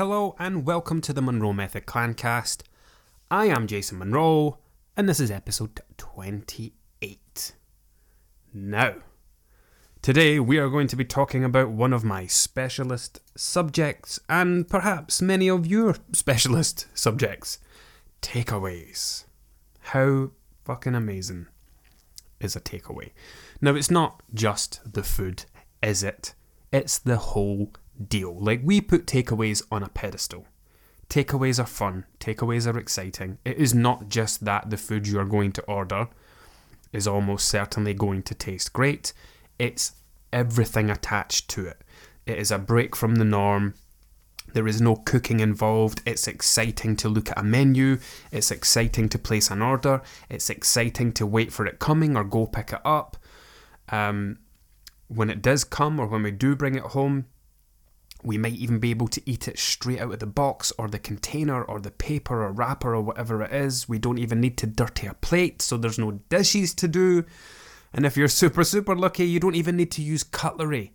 Hello 0.00 0.34
and 0.38 0.64
welcome 0.64 1.02
to 1.02 1.12
the 1.12 1.20
Monroe 1.20 1.52
Method 1.52 1.84
Clancast. 1.84 2.62
I 3.30 3.48
am 3.48 3.66
Jason 3.66 3.98
Monroe, 3.98 4.56
and 4.96 5.06
this 5.06 5.20
is 5.20 5.30
episode 5.30 5.78
28. 5.98 7.52
Now, 8.54 8.94
today 10.00 10.40
we 10.40 10.56
are 10.56 10.70
going 10.70 10.86
to 10.86 10.96
be 10.96 11.04
talking 11.04 11.44
about 11.44 11.68
one 11.68 11.92
of 11.92 12.02
my 12.02 12.26
specialist 12.26 13.20
subjects, 13.36 14.18
and 14.26 14.66
perhaps 14.66 15.20
many 15.20 15.50
of 15.50 15.66
your 15.66 15.96
specialist 16.14 16.86
subjects 16.94 17.58
takeaways. 18.22 19.24
How 19.80 20.30
fucking 20.64 20.94
amazing 20.94 21.46
is 22.40 22.56
a 22.56 22.60
takeaway? 22.60 23.10
Now, 23.60 23.74
it's 23.74 23.90
not 23.90 24.22
just 24.32 24.80
the 24.94 25.02
food, 25.02 25.44
is 25.82 26.02
it? 26.02 26.32
It's 26.72 26.96
the 26.96 27.18
whole 27.18 27.68
deal. 28.08 28.38
Like, 28.38 28.60
we 28.64 28.80
put 28.80 29.06
takeaways 29.06 29.62
on 29.70 29.82
a 29.82 29.88
pedestal. 29.88 30.46
Takeaways 31.08 31.58
are 31.58 31.66
fun, 31.66 32.06
takeaways 32.20 32.72
are 32.72 32.78
exciting. 32.78 33.38
It 33.44 33.56
is 33.56 33.74
not 33.74 34.08
just 34.08 34.44
that 34.44 34.70
the 34.70 34.76
food 34.76 35.08
you 35.08 35.18
are 35.18 35.24
going 35.24 35.50
to 35.52 35.62
order 35.62 36.08
is 36.92 37.06
almost 37.06 37.48
certainly 37.48 37.94
going 37.94 38.22
to 38.22 38.34
taste 38.34 38.72
great, 38.72 39.12
it's 39.58 39.92
everything 40.32 40.88
attached 40.88 41.48
to 41.50 41.66
it. 41.66 41.82
It 42.26 42.38
is 42.38 42.50
a 42.50 42.58
break 42.58 42.94
from 42.94 43.16
the 43.16 43.24
norm. 43.24 43.74
There 44.52 44.66
is 44.66 44.80
no 44.80 44.96
cooking 44.96 45.40
involved. 45.40 46.02
It's 46.06 46.26
exciting 46.26 46.96
to 46.96 47.08
look 47.08 47.30
at 47.30 47.38
a 47.38 47.42
menu. 47.42 47.98
It's 48.32 48.50
exciting 48.50 49.08
to 49.10 49.18
place 49.18 49.50
an 49.50 49.62
order. 49.62 50.02
It's 50.28 50.50
exciting 50.50 51.12
to 51.14 51.26
wait 51.26 51.52
for 51.52 51.66
it 51.66 51.78
coming 51.78 52.16
or 52.16 52.24
go 52.24 52.46
pick 52.46 52.72
it 52.72 52.80
up. 52.84 53.16
Um, 53.90 54.38
when 55.08 55.30
it 55.30 55.42
does 55.42 55.64
come 55.64 55.98
or 55.98 56.06
when 56.06 56.22
we 56.22 56.30
do 56.30 56.54
bring 56.56 56.74
it 56.74 56.82
home, 56.82 57.26
we 58.22 58.36
might 58.36 58.54
even 58.54 58.78
be 58.78 58.90
able 58.90 59.08
to 59.08 59.22
eat 59.24 59.48
it 59.48 59.58
straight 59.58 60.00
out 60.00 60.12
of 60.12 60.18
the 60.18 60.26
box 60.26 60.72
or 60.78 60.88
the 60.88 60.98
container 60.98 61.62
or 61.62 61.80
the 61.80 61.90
paper 61.90 62.44
or 62.44 62.52
wrapper 62.52 62.94
or 62.94 63.02
whatever 63.02 63.42
it 63.42 63.52
is. 63.52 63.88
We 63.88 63.98
don't 63.98 64.18
even 64.18 64.40
need 64.40 64.58
to 64.58 64.66
dirty 64.66 65.06
a 65.06 65.14
plate, 65.14 65.62
so 65.62 65.76
there's 65.76 65.98
no 65.98 66.12
dishes 66.28 66.74
to 66.74 66.88
do. 66.88 67.24
And 67.92 68.04
if 68.04 68.16
you're 68.16 68.28
super, 68.28 68.62
super 68.64 68.94
lucky, 68.94 69.24
you 69.24 69.40
don't 69.40 69.54
even 69.54 69.76
need 69.76 69.90
to 69.92 70.02
use 70.02 70.22
cutlery. 70.22 70.94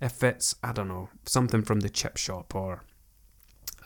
If 0.00 0.22
it's, 0.22 0.54
I 0.62 0.72
don't 0.72 0.88
know, 0.88 1.08
something 1.24 1.62
from 1.62 1.80
the 1.80 1.88
chip 1.88 2.16
shop 2.16 2.54
or 2.54 2.84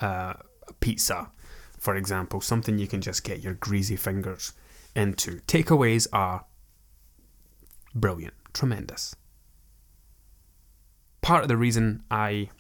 uh, 0.00 0.34
pizza, 0.81 1.31
for 1.78 1.94
example, 1.97 2.41
something 2.41 2.78
you 2.78 2.89
can 2.89 3.00
just 3.00 3.25
get 3.25 3.41
your 3.41 3.55
greasy 3.55 3.97
fingers 3.97 4.53
into. 4.97 5.41
Takeaways 5.47 6.09
are 6.12 6.47
brilliant, 7.94 8.34
tremendous. 8.53 9.15
Part 11.20 11.42
of 11.42 11.48
the 11.48 11.56
reason 11.56 12.03
I 12.11 12.50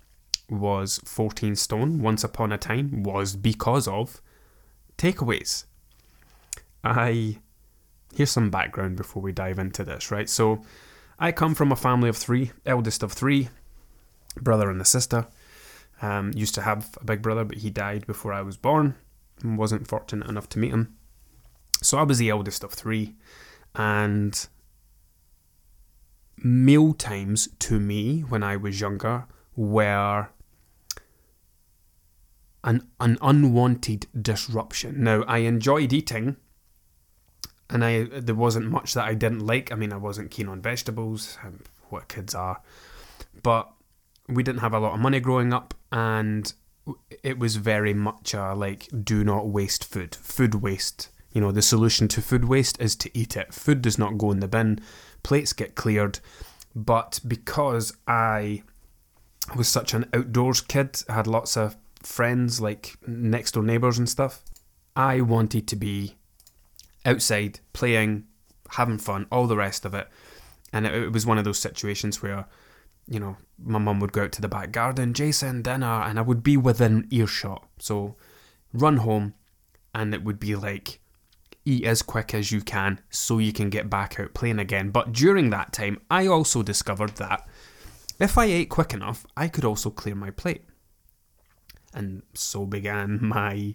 was 0.50 0.98
14 1.04 1.56
stone 1.56 2.00
once 2.00 2.24
upon 2.24 2.52
a 2.52 2.58
time 2.58 3.02
was 3.02 3.36
because 3.36 3.86
of 3.88 4.20
takeaways. 4.98 5.64
I. 6.84 7.38
Here's 8.12 8.30
some 8.32 8.50
background 8.50 8.96
before 8.96 9.22
we 9.22 9.30
dive 9.30 9.60
into 9.60 9.84
this, 9.84 10.10
right? 10.10 10.28
So, 10.28 10.62
I 11.18 11.30
come 11.30 11.54
from 11.54 11.70
a 11.70 11.76
family 11.76 12.08
of 12.08 12.16
three, 12.16 12.50
eldest 12.66 13.04
of 13.04 13.12
three, 13.12 13.50
brother 14.40 14.68
and 14.68 14.80
a 14.80 14.84
sister. 14.84 15.28
Um, 16.02 16.32
used 16.34 16.54
to 16.56 16.62
have 16.62 16.96
a 17.00 17.04
big 17.04 17.22
brother, 17.22 17.44
but 17.44 17.58
he 17.58 17.70
died 17.70 18.06
before 18.06 18.32
I 18.32 18.42
was 18.42 18.56
born 18.56 18.96
and 19.42 19.58
wasn't 19.58 19.86
fortunate 19.86 20.28
enough 20.28 20.48
to 20.50 20.58
meet 20.58 20.72
him. 20.72 20.96
So 21.82 21.98
I 21.98 22.02
was 22.02 22.18
the 22.18 22.30
eldest 22.30 22.64
of 22.64 22.72
three, 22.72 23.14
and 23.74 24.48
meal 26.42 26.94
times 26.94 27.48
to 27.58 27.78
me 27.78 28.20
when 28.20 28.42
I 28.42 28.56
was 28.56 28.80
younger 28.80 29.26
were 29.56 30.28
an, 32.64 32.86
an 33.00 33.18
unwanted 33.22 34.06
disruption. 34.20 35.02
Now, 35.02 35.22
I 35.22 35.38
enjoyed 35.38 35.92
eating, 35.92 36.36
and 37.68 37.84
I 37.84 38.04
there 38.04 38.34
wasn't 38.34 38.70
much 38.70 38.94
that 38.94 39.06
I 39.06 39.14
didn't 39.14 39.46
like. 39.46 39.72
I 39.72 39.74
mean, 39.76 39.92
I 39.92 39.96
wasn't 39.96 40.30
keen 40.30 40.48
on 40.48 40.60
vegetables, 40.60 41.38
what 41.88 42.08
kids 42.08 42.34
are, 42.34 42.60
but 43.42 43.70
we 44.28 44.42
didn't 44.42 44.60
have 44.60 44.74
a 44.74 44.78
lot 44.78 44.94
of 44.94 45.00
money 45.00 45.20
growing 45.20 45.52
up, 45.52 45.74
and 45.90 46.52
it 47.22 47.38
was 47.38 47.56
very 47.56 47.94
much 47.94 48.34
a 48.34 48.54
like, 48.54 48.88
do 49.04 49.24
not 49.24 49.48
waste 49.48 49.84
food. 49.84 50.14
Food 50.14 50.56
waste. 50.56 51.08
You 51.32 51.40
know, 51.40 51.52
the 51.52 51.62
solution 51.62 52.08
to 52.08 52.22
food 52.22 52.44
waste 52.44 52.80
is 52.80 52.96
to 52.96 53.10
eat 53.16 53.36
it. 53.36 53.54
Food 53.54 53.82
does 53.82 53.98
not 53.98 54.18
go 54.18 54.32
in 54.32 54.40
the 54.40 54.48
bin, 54.48 54.80
plates 55.22 55.52
get 55.52 55.74
cleared. 55.74 56.18
But 56.74 57.20
because 57.26 57.96
I 58.06 58.62
was 59.56 59.68
such 59.68 59.94
an 59.94 60.06
outdoors 60.12 60.60
kid, 60.60 61.02
I 61.08 61.14
had 61.14 61.26
lots 61.26 61.56
of 61.56 61.76
friends, 62.02 62.60
like 62.60 62.96
next 63.06 63.52
door 63.52 63.62
neighbours 63.62 63.98
and 63.98 64.08
stuff. 64.08 64.42
I 64.96 65.20
wanted 65.20 65.66
to 65.68 65.76
be 65.76 66.16
outside, 67.04 67.60
playing, 67.72 68.24
having 68.70 68.98
fun, 68.98 69.26
all 69.30 69.46
the 69.46 69.56
rest 69.56 69.84
of 69.84 69.94
it. 69.94 70.08
And 70.72 70.86
it, 70.86 70.94
it 70.94 71.12
was 71.12 71.26
one 71.26 71.38
of 71.38 71.44
those 71.44 71.58
situations 71.58 72.22
where, 72.22 72.46
you 73.08 73.20
know, 73.20 73.36
my 73.58 73.78
mum 73.78 74.00
would 74.00 74.12
go 74.12 74.24
out 74.24 74.32
to 74.32 74.40
the 74.40 74.48
back 74.48 74.72
garden, 74.72 75.14
Jason, 75.14 75.62
dinner, 75.62 76.02
and 76.02 76.18
I 76.18 76.22
would 76.22 76.42
be 76.42 76.56
within 76.56 77.06
earshot. 77.10 77.68
So 77.78 78.16
run 78.72 78.98
home, 78.98 79.34
and 79.94 80.14
it 80.14 80.22
would 80.22 80.38
be 80.38 80.54
like, 80.54 81.00
eat 81.64 81.84
as 81.84 82.02
quick 82.02 82.32
as 82.34 82.52
you 82.52 82.60
can 82.60 83.00
so 83.10 83.38
you 83.38 83.52
can 83.52 83.68
get 83.68 83.90
back 83.90 84.18
out 84.18 84.32
playing 84.34 84.58
again. 84.58 84.90
But 84.90 85.12
during 85.12 85.50
that 85.50 85.72
time, 85.72 86.00
I 86.10 86.26
also 86.26 86.62
discovered 86.62 87.16
that 87.16 87.46
if 88.18 88.38
I 88.38 88.46
ate 88.46 88.70
quick 88.70 88.94
enough, 88.94 89.26
I 89.36 89.48
could 89.48 89.64
also 89.64 89.90
clear 89.90 90.14
my 90.14 90.30
plate. 90.30 90.64
And 91.92 92.22
so 92.34 92.66
began 92.66 93.18
my 93.20 93.74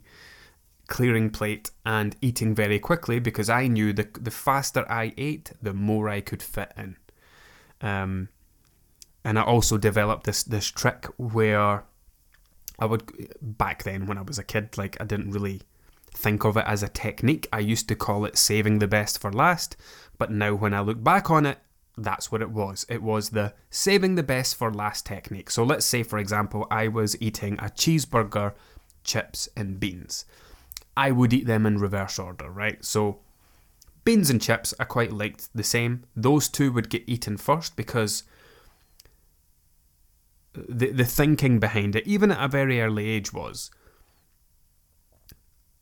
clearing 0.87 1.29
plate 1.29 1.71
and 1.85 2.15
eating 2.21 2.53
very 2.53 2.79
quickly 2.79 3.19
because 3.19 3.49
I 3.49 3.67
knew 3.67 3.93
the 3.93 4.07
the 4.19 4.31
faster 4.31 4.89
I 4.89 5.13
ate, 5.17 5.51
the 5.61 5.73
more 5.73 6.09
I 6.09 6.21
could 6.21 6.43
fit 6.43 6.71
in. 6.77 6.97
Um, 7.81 8.29
and 9.23 9.39
I 9.39 9.43
also 9.43 9.77
developed 9.77 10.25
this 10.25 10.43
this 10.43 10.69
trick 10.69 11.07
where 11.17 11.83
I 12.77 12.85
would 12.85 13.11
back 13.41 13.83
then 13.83 14.05
when 14.05 14.17
I 14.17 14.21
was 14.21 14.37
a 14.37 14.43
kid, 14.43 14.77
like 14.77 14.97
I 14.99 15.05
didn't 15.05 15.31
really 15.31 15.61
think 16.11 16.45
of 16.45 16.57
it 16.57 16.65
as 16.67 16.83
a 16.83 16.87
technique. 16.87 17.47
I 17.51 17.59
used 17.59 17.87
to 17.89 17.95
call 17.95 18.25
it 18.25 18.37
saving 18.37 18.79
the 18.79 18.87
best 18.87 19.19
for 19.19 19.31
last, 19.31 19.75
but 20.17 20.31
now 20.31 20.53
when 20.53 20.73
I 20.73 20.81
look 20.81 21.03
back 21.03 21.29
on 21.29 21.45
it, 21.45 21.59
that's 21.97 22.31
what 22.31 22.41
it 22.41 22.51
was. 22.51 22.85
It 22.89 23.01
was 23.01 23.29
the 23.29 23.53
saving 23.69 24.15
the 24.15 24.23
best 24.23 24.55
for 24.55 24.73
last 24.73 25.05
technique. 25.05 25.49
So 25.49 25.63
let's 25.63 25.85
say, 25.85 26.03
for 26.03 26.19
example, 26.19 26.67
I 26.69 26.87
was 26.87 27.19
eating 27.21 27.53
a 27.55 27.65
cheeseburger, 27.65 28.53
chips, 29.03 29.47
and 29.55 29.79
beans. 29.79 30.25
I 30.97 31.11
would 31.11 31.33
eat 31.33 31.45
them 31.45 31.65
in 31.65 31.77
reverse 31.77 32.19
order, 32.19 32.49
right? 32.49 32.83
So 32.83 33.19
beans 34.03 34.29
and 34.29 34.41
chips, 34.41 34.73
I 34.79 34.85
quite 34.85 35.11
liked 35.11 35.49
the 35.53 35.63
same. 35.63 36.03
Those 36.15 36.47
two 36.49 36.71
would 36.71 36.89
get 36.89 37.03
eaten 37.07 37.37
first 37.37 37.75
because 37.75 38.23
the 40.53 40.91
the 40.91 41.05
thinking 41.05 41.59
behind 41.59 41.95
it, 41.95 42.07
even 42.07 42.31
at 42.31 42.43
a 42.43 42.47
very 42.47 42.81
early 42.81 43.09
age, 43.09 43.33
was 43.33 43.71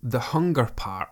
the 0.02 0.20
hunger 0.20 0.70
part 0.76 1.10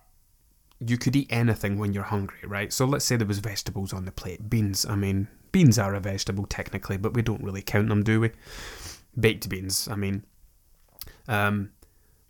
you 0.85 0.97
could 0.97 1.15
eat 1.15 1.27
anything 1.29 1.77
when 1.77 1.93
you're 1.93 2.03
hungry, 2.03 2.39
right? 2.45 2.73
So 2.73 2.85
let's 2.85 3.05
say 3.05 3.15
there 3.15 3.27
was 3.27 3.39
vegetables 3.39 3.93
on 3.93 4.05
the 4.05 4.11
plate. 4.11 4.49
Beans, 4.49 4.85
I 4.85 4.95
mean, 4.95 5.27
beans 5.51 5.77
are 5.77 5.93
a 5.93 5.99
vegetable 5.99 6.45
technically, 6.45 6.97
but 6.97 7.13
we 7.13 7.21
don't 7.21 7.43
really 7.43 7.61
count 7.61 7.89
them, 7.89 8.03
do 8.03 8.21
we? 8.21 8.31
Baked 9.19 9.47
beans, 9.47 9.87
I 9.89 9.95
mean. 9.95 10.23
Um, 11.27 11.71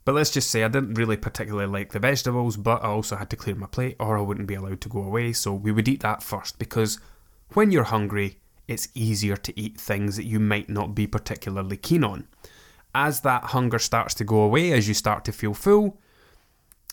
but 0.03 0.15
let's 0.15 0.31
just 0.31 0.49
say 0.49 0.63
I 0.63 0.67
didn't 0.67 0.95
really 0.95 1.15
particularly 1.15 1.71
like 1.71 1.91
the 1.91 1.99
vegetables, 1.99 2.57
but 2.57 2.83
I 2.83 2.87
also 2.87 3.15
had 3.15 3.29
to 3.29 3.35
clear 3.35 3.55
my 3.55 3.67
plate 3.67 3.95
or 3.99 4.17
I 4.17 4.21
wouldn't 4.21 4.47
be 4.47 4.55
allowed 4.55 4.81
to 4.81 4.89
go 4.89 5.01
away. 5.01 5.31
So 5.31 5.53
we 5.53 5.71
would 5.71 5.87
eat 5.87 6.01
that 6.01 6.23
first 6.23 6.59
because 6.59 6.99
when 7.53 7.71
you're 7.71 7.83
hungry, 7.83 8.39
it's 8.67 8.89
easier 8.93 9.37
to 9.37 9.59
eat 9.59 9.79
things 9.79 10.15
that 10.15 10.25
you 10.25 10.39
might 10.39 10.69
not 10.69 10.95
be 10.95 11.07
particularly 11.07 11.77
keen 11.77 12.03
on. 12.03 12.27
As 12.93 13.21
that 13.21 13.45
hunger 13.45 13.79
starts 13.79 14.13
to 14.15 14.23
go 14.23 14.41
away, 14.41 14.73
as 14.73 14.87
you 14.87 14.93
start 14.93 15.23
to 15.25 15.31
feel 15.31 15.53
full, 15.53 15.99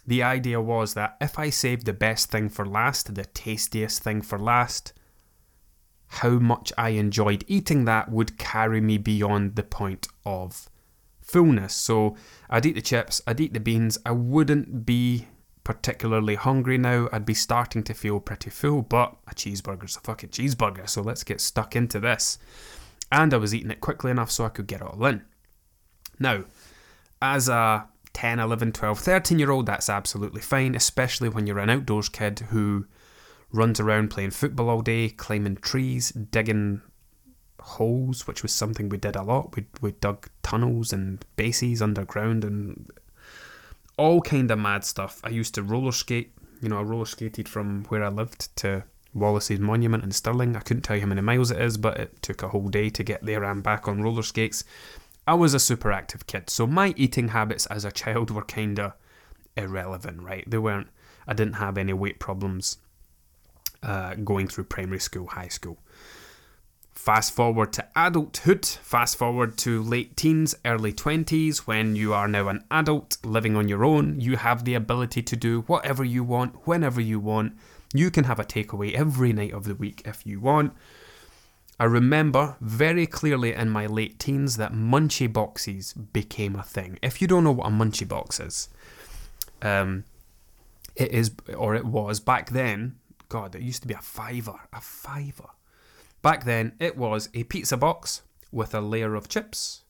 the 0.08 0.22
idea 0.22 0.58
was 0.58 0.94
that 0.94 1.18
if 1.20 1.38
I 1.38 1.50
saved 1.50 1.84
the 1.84 1.92
best 1.92 2.30
thing 2.30 2.48
for 2.48 2.64
last, 2.64 3.14
the 3.14 3.26
tastiest 3.26 4.02
thing 4.02 4.22
for 4.22 4.38
last, 4.38 4.94
how 6.06 6.30
much 6.30 6.72
I 6.78 6.90
enjoyed 6.90 7.44
eating 7.46 7.84
that 7.84 8.10
would 8.10 8.38
carry 8.38 8.80
me 8.80 8.96
beyond 8.96 9.54
the 9.54 9.62
point 9.62 10.08
of 10.24 10.70
fullness. 11.20 11.74
So 11.74 12.16
I'd 12.48 12.64
eat 12.64 12.74
the 12.76 12.80
chips, 12.80 13.20
I'd 13.26 13.38
eat 13.38 13.52
the 13.52 13.60
beans, 13.60 13.98
I 14.06 14.12
wouldn't 14.12 14.86
be 14.86 15.26
particularly 15.62 16.36
hungry 16.36 16.78
now. 16.78 17.10
I'd 17.12 17.26
be 17.26 17.34
starting 17.34 17.82
to 17.82 17.92
feel 17.92 18.18
pretty 18.18 18.48
full, 18.48 18.80
but 18.80 19.14
a 19.30 19.34
cheeseburger's 19.34 19.98
a 19.98 20.00
fucking 20.00 20.30
cheeseburger, 20.30 20.88
so 20.88 21.02
let's 21.02 21.22
get 21.22 21.42
stuck 21.42 21.76
into 21.76 22.00
this. 22.00 22.38
And 23.12 23.34
I 23.34 23.36
was 23.36 23.54
eating 23.54 23.70
it 23.70 23.82
quickly 23.82 24.10
enough 24.10 24.30
so 24.30 24.46
I 24.46 24.48
could 24.48 24.66
get 24.66 24.80
all 24.80 25.04
in. 25.04 25.26
Now, 26.18 26.44
as 27.20 27.50
a 27.50 27.86
10, 28.18 28.40
11, 28.40 28.72
12, 28.72 28.98
13 28.98 29.38
year 29.38 29.52
old, 29.52 29.66
that's 29.66 29.88
absolutely 29.88 30.40
fine, 30.40 30.74
especially 30.74 31.28
when 31.28 31.46
you're 31.46 31.60
an 31.60 31.70
outdoors 31.70 32.08
kid 32.08 32.40
who 32.50 32.84
runs 33.52 33.78
around 33.78 34.08
playing 34.08 34.32
football 34.32 34.68
all 34.68 34.80
day, 34.80 35.08
climbing 35.08 35.54
trees, 35.54 36.10
digging 36.10 36.82
holes, 37.60 38.26
which 38.26 38.42
was 38.42 38.50
something 38.50 38.88
we 38.88 38.96
did 38.96 39.14
a 39.14 39.22
lot. 39.22 39.54
We 39.54 39.66
we 39.80 39.92
dug 39.92 40.28
tunnels 40.42 40.92
and 40.92 41.24
bases 41.36 41.80
underground 41.80 42.42
and 42.42 42.90
all 43.96 44.20
kind 44.20 44.50
of 44.50 44.58
mad 44.58 44.82
stuff. 44.82 45.20
I 45.22 45.28
used 45.28 45.54
to 45.54 45.62
roller 45.62 45.92
skate. 45.92 46.32
You 46.60 46.70
know, 46.70 46.80
I 46.80 46.82
roller 46.82 47.06
skated 47.06 47.48
from 47.48 47.84
where 47.84 48.02
I 48.02 48.08
lived 48.08 48.56
to 48.56 48.82
Wallace's 49.14 49.60
Monument 49.60 50.02
in 50.02 50.10
Stirling. 50.10 50.56
I 50.56 50.60
couldn't 50.60 50.82
tell 50.82 50.96
you 50.96 51.02
how 51.02 51.08
many 51.08 51.20
miles 51.20 51.52
it 51.52 51.60
is, 51.60 51.76
but 51.76 51.98
it 51.98 52.20
took 52.20 52.42
a 52.42 52.48
whole 52.48 52.68
day 52.68 52.90
to 52.90 53.04
get 53.04 53.24
there 53.24 53.44
and 53.44 53.62
back 53.62 53.86
on 53.86 54.02
roller 54.02 54.24
skates. 54.24 54.64
I 55.28 55.34
was 55.34 55.52
a 55.52 55.60
super 55.60 55.92
active 55.92 56.26
kid, 56.26 56.48
so 56.48 56.66
my 56.66 56.94
eating 56.96 57.28
habits 57.28 57.66
as 57.66 57.84
a 57.84 57.92
child 57.92 58.30
were 58.30 58.44
kind 58.44 58.80
of 58.80 58.94
irrelevant, 59.58 60.22
right? 60.22 60.42
They 60.48 60.56
weren't. 60.56 60.88
I 61.26 61.34
didn't 61.34 61.60
have 61.64 61.76
any 61.76 61.92
weight 61.92 62.18
problems 62.18 62.78
uh, 63.82 64.14
going 64.14 64.48
through 64.48 64.64
primary 64.64 65.00
school, 65.00 65.26
high 65.26 65.48
school. 65.48 65.76
Fast 66.92 67.34
forward 67.34 67.74
to 67.74 67.86
adulthood, 67.94 68.64
fast 68.64 69.18
forward 69.18 69.58
to 69.58 69.82
late 69.82 70.16
teens, 70.16 70.54
early 70.64 70.94
20s, 70.94 71.58
when 71.66 71.94
you 71.94 72.14
are 72.14 72.26
now 72.26 72.48
an 72.48 72.64
adult 72.70 73.18
living 73.22 73.54
on 73.54 73.68
your 73.68 73.84
own, 73.84 74.18
you 74.22 74.38
have 74.38 74.64
the 74.64 74.72
ability 74.72 75.20
to 75.20 75.36
do 75.36 75.60
whatever 75.66 76.04
you 76.04 76.24
want, 76.24 76.66
whenever 76.66 77.02
you 77.02 77.20
want. 77.20 77.52
You 77.92 78.10
can 78.10 78.24
have 78.24 78.40
a 78.40 78.44
takeaway 78.46 78.94
every 78.94 79.34
night 79.34 79.52
of 79.52 79.64
the 79.64 79.74
week 79.74 80.00
if 80.06 80.24
you 80.24 80.40
want. 80.40 80.72
I 81.80 81.84
remember 81.84 82.56
very 82.60 83.06
clearly 83.06 83.52
in 83.52 83.70
my 83.70 83.86
late 83.86 84.18
teens 84.18 84.56
that 84.56 84.72
munchie 84.72 85.32
boxes 85.32 85.92
became 85.92 86.56
a 86.56 86.62
thing. 86.62 86.98
If 87.02 87.22
you 87.22 87.28
don't 87.28 87.44
know 87.44 87.52
what 87.52 87.68
a 87.68 87.70
munchie 87.70 88.08
box 88.08 88.40
is, 88.40 88.68
um, 89.62 90.04
it 90.96 91.12
is, 91.12 91.30
or 91.56 91.76
it 91.76 91.84
was 91.84 92.18
back 92.18 92.50
then, 92.50 92.96
God, 93.28 93.54
it 93.54 93.62
used 93.62 93.82
to 93.82 93.88
be 93.88 93.94
a 93.94 94.00
fiver, 94.00 94.58
a 94.72 94.80
fiver. 94.80 95.50
Back 96.20 96.44
then, 96.44 96.72
it 96.80 96.96
was 96.96 97.28
a 97.32 97.44
pizza 97.44 97.76
box 97.76 98.22
with 98.50 98.74
a 98.74 98.80
layer 98.80 99.14
of 99.14 99.28
chips. 99.28 99.82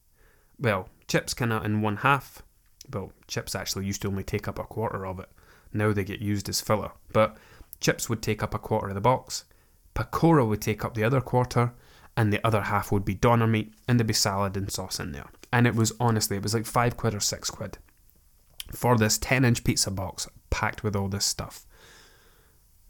Well, 0.58 0.90
chips 1.06 1.32
kind 1.32 1.52
of 1.52 1.64
in 1.64 1.80
one 1.80 1.98
half. 1.98 2.42
Well, 2.92 3.12
chips 3.26 3.54
actually 3.54 3.86
used 3.86 4.02
to 4.02 4.08
only 4.08 4.24
take 4.24 4.46
up 4.46 4.58
a 4.58 4.64
quarter 4.64 5.06
of 5.06 5.20
it. 5.20 5.28
Now 5.72 5.92
they 5.92 6.04
get 6.04 6.20
used 6.20 6.48
as 6.48 6.60
filler. 6.60 6.92
But 7.12 7.38
chips 7.80 8.08
would 8.10 8.22
take 8.22 8.42
up 8.42 8.54
a 8.54 8.58
quarter 8.58 8.88
of 8.88 8.94
the 8.94 9.00
box. 9.00 9.44
Pakora 9.98 10.46
would 10.46 10.62
take 10.62 10.84
up 10.84 10.94
the 10.94 11.04
other 11.04 11.20
quarter, 11.20 11.72
and 12.16 12.32
the 12.32 12.44
other 12.46 12.62
half 12.62 12.92
would 12.92 13.04
be 13.04 13.14
doner 13.14 13.46
meat, 13.46 13.72
and 13.86 13.98
there'd 13.98 14.06
be 14.06 14.14
salad 14.14 14.56
and 14.56 14.70
sauce 14.70 15.00
in 15.00 15.12
there. 15.12 15.26
And 15.52 15.66
it 15.66 15.74
was 15.74 15.92
honestly, 15.98 16.36
it 16.36 16.42
was 16.42 16.54
like 16.54 16.66
five 16.66 16.96
quid 16.96 17.14
or 17.14 17.20
six 17.20 17.50
quid 17.50 17.78
for 18.72 18.98
this 18.98 19.16
10 19.18 19.44
inch 19.44 19.64
pizza 19.64 19.90
box 19.90 20.28
packed 20.50 20.82
with 20.82 20.94
all 20.94 21.08
this 21.08 21.24
stuff 21.24 21.66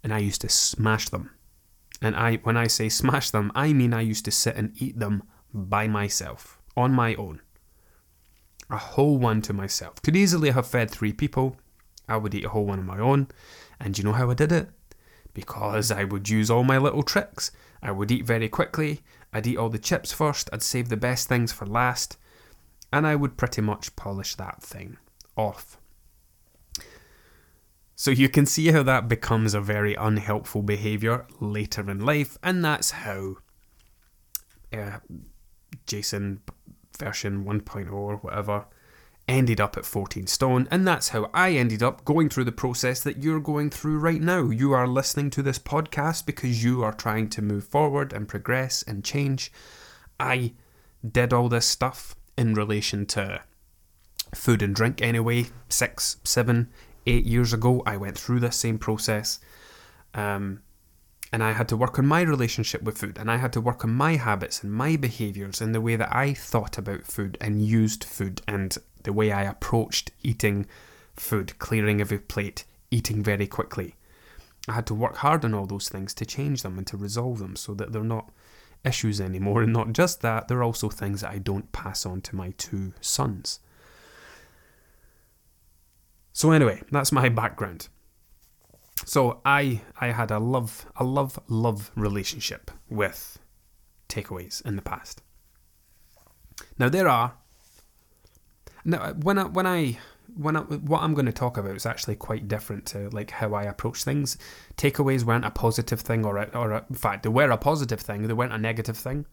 and 0.03 0.13
I 0.13 0.19
used 0.19 0.41
to 0.43 0.49
smash 0.49 1.09
them. 1.09 1.31
And 2.01 2.15
I 2.15 2.37
when 2.37 2.57
I 2.57 2.67
say 2.67 2.89
smash 2.89 3.31
them, 3.31 3.51
I 3.55 3.73
mean 3.73 3.93
I 3.93 4.01
used 4.01 4.25
to 4.27 4.31
sit 4.31 4.57
and 4.57 4.73
eat 4.81 4.99
them 4.99 5.23
by 5.53 5.89
myself, 5.89 6.59
on 6.77 6.93
my 6.93 7.15
own. 7.17 7.41
A 8.71 8.77
whole 8.77 9.19
one 9.19 9.43
to 9.43 9.53
myself. 9.53 10.01
Could 10.03 10.17
easily 10.17 10.51
have 10.51 10.67
fed 10.67 10.91
three 10.91 11.13
people. 11.13 11.57
I 12.09 12.17
would 12.17 12.35
eat 12.35 12.45
a 12.45 12.51
whole 12.51 12.67
one 12.67 12.79
on 12.79 12.87
my 12.87 12.99
own. 12.99 13.29
And 13.81 13.97
you 13.97 14.05
know 14.05 14.13
how 14.13 14.31
I 14.31 14.35
did 14.35 14.53
it? 14.53 14.69
Because 15.35 15.91
I 15.91 16.05
would 16.05 16.29
use 16.29 16.51
all 16.51 16.65
my 16.65 16.79
little 16.79 17.03
tricks. 17.03 17.51
I 17.83 17.93
would 17.93 18.11
eat 18.11 18.27
very 18.27 18.49
quickly. 18.49 19.03
I'd 19.33 19.47
eat 19.47 19.57
all 19.57 19.69
the 19.69 19.79
chips 19.79 20.13
first. 20.13 20.51
I'd 20.53 20.63
save 20.63 20.89
the 20.89 20.97
best 20.97 21.29
things 21.29 21.53
for 21.53 21.67
last. 21.67 22.17
And 22.93 23.07
I 23.07 23.15
would 23.15 23.37
pretty 23.37 23.61
much 23.61 23.95
polish 23.97 24.35
that 24.37 24.63
thing 24.63 24.97
off. 25.37 25.79
So 28.01 28.13
you 28.13 28.29
can 28.29 28.47
see 28.47 28.69
how 28.69 28.85
that 28.85 29.09
becomes 29.09 29.55
a 29.55 29.61
very 29.61 29.97
unhelpful 29.97 30.63
behaviour 30.63 31.27
later 31.41 31.91
in 31.91 31.99
life, 31.99 32.39
and 32.45 32.65
that's 32.65 32.93
how 32.93 33.39
uh, 34.73 34.99
Jason 35.85 36.43
version 36.97 37.45
1.0 37.45 37.93
or 37.93 38.19
whatever 38.19 38.67
ended 39.29 39.61
up 39.61 39.77
at 39.77 39.85
14 39.85 40.27
stone, 40.27 40.67
and 40.71 40.89
that's 40.89 41.11
how 41.11 41.31
I 41.35 41.53
ended 41.53 41.83
up 41.83 42.05
going 42.05 42.29
through 42.29 42.45
the 42.45 42.53
process 42.53 43.01
that 43.03 43.23
you're 43.23 43.41
going 43.41 43.71
through 43.71 43.99
right 43.99 44.21
now. 44.21 44.51
You 44.51 44.73
are 44.73 44.89
listening 44.89 45.31
to 45.31 45.43
this 45.43 45.59
podcast 45.59 46.27
because 46.27 46.65
you 46.65 46.83
are 46.83 46.93
trying 46.93 47.29
to 47.31 47.43
move 47.43 47.65
forward 47.65 48.13
and 48.13 48.27
progress 48.27 48.83
and 48.83 49.05
change. 49.05 49.53
I 50.19 50.55
did 51.09 51.33
all 51.33 51.49
this 51.49 51.67
stuff 51.67 52.17
in 52.37 52.55
relation 52.55 53.07
to 53.07 53.43
food 54.35 54.63
and 54.63 54.75
drink 54.75 55.03
anyway, 55.03 55.47
six, 55.69 56.17
seven, 56.25 56.69
eight 57.07 57.25
years 57.25 57.53
ago, 57.53 57.83
I 57.87 57.97
went 57.97 58.19
through 58.19 58.41
this 58.41 58.57
same 58.57 58.79
process. 58.79 59.41
Um, 60.15 60.63
and 61.33 61.43
I 61.43 61.53
had 61.53 61.69
to 61.69 61.77
work 61.77 61.99
on 61.99 62.07
my 62.07 62.23
relationship 62.23 62.83
with 62.83 62.97
food, 62.97 63.19
and 63.19 63.31
I 63.31 63.37
had 63.37 63.53
to 63.53 63.61
work 63.61 63.85
on 63.85 63.93
my 63.93 64.17
habits 64.17 64.63
and 64.63 64.73
my 64.73 64.97
behaviours 64.97 65.61
and 65.61 65.75
the 65.75 65.81
way 65.81 65.97
that 65.97 66.15
I 66.15 66.33
thought 66.33 66.79
about 66.79 67.07
food 67.07 67.37
and 67.41 67.63
used 67.63 68.03
food 68.03 68.41
and 68.49 68.77
the 69.03 69.13
way 69.13 69.33
I 69.33 69.43
approached 69.43 70.11
eating 70.23 70.67
food, 71.17 71.59
clearing 71.59 72.01
every 72.01 72.19
plate, 72.19 72.65
eating 72.91 73.23
very 73.23 73.47
quickly. 73.47 73.95
I 74.69 74.73
had 74.75 74.87
to 74.87 74.95
work 74.95 75.17
hard 75.17 75.45
on 75.45 75.55
all 75.55 75.67
those 75.67 75.89
things 75.89 76.13
to 76.15 76.27
change 76.27 76.63
them 76.63 76.79
and 76.79 76.87
to 76.89 76.97
resolve 76.97 77.39
them 77.39 77.57
so 77.57 77.75
that 77.75 77.93
they're 77.93 78.05
not 78.05 78.31
issues 78.85 79.21
anymore. 79.21 79.63
And 79.65 79.73
not 79.73 79.93
just 79.93 80.21
that, 80.23 80.49
they're 80.49 80.63
also 80.63 80.89
things 80.89 81.23
that 81.23 81.31
I 81.31 81.39
don't 81.39 81.73
pass 81.73 82.05
on 82.07 82.21
to 82.23 82.37
my 82.37 82.53
two 82.59 82.93
sons. 83.01 83.61
So 86.33 86.53
anyway, 86.53 86.83
that's 86.93 87.11
my 87.11 87.29
background. 87.29 87.89
So 89.05 89.41
I 89.45 89.81
I 90.01 90.09
had 90.09 90.31
a 90.31 90.39
love 90.39 90.87
a 90.97 91.05
love 91.05 91.39
love 91.49 91.91
relationship 91.97 92.71
with 92.89 93.39
takeaways 94.09 94.65
in 94.65 94.77
the 94.77 94.83
past. 94.83 95.23
Now 96.79 96.89
there 96.89 97.09
are 97.09 97.35
now 98.89 98.99
uh, 99.03 99.13
when 99.15 99.39
I 99.39 99.45
when 99.45 99.67
I 99.67 99.99
when 100.37 100.57
I, 100.57 100.61
what 100.61 101.03
I'm 101.03 101.15
going 101.15 101.27
to 101.27 101.33
talk 101.33 101.57
about 101.57 101.75
is 101.75 101.87
actually 101.87 102.15
quite 102.15 102.49
different 102.49 102.87
to 102.87 103.09
like 103.11 103.31
how 103.31 103.55
I 103.55 103.65
approach 103.65 104.05
things. 104.05 104.39
Takeaways 104.77 105.25
weren't 105.25 105.45
a 105.45 105.51
positive 105.51 106.01
thing, 106.01 106.25
or 106.25 106.39
a, 106.39 106.45
or 106.55 106.73
a, 106.73 106.85
in 106.89 106.95
fact, 106.95 107.23
they 107.23 107.29
were 107.29 107.51
a 107.51 107.57
positive 107.57 108.01
thing. 108.01 108.23
They 108.23 108.35
weren't 108.35 108.53
a 108.53 108.59
negative 108.59 108.97
thing. 108.97 109.27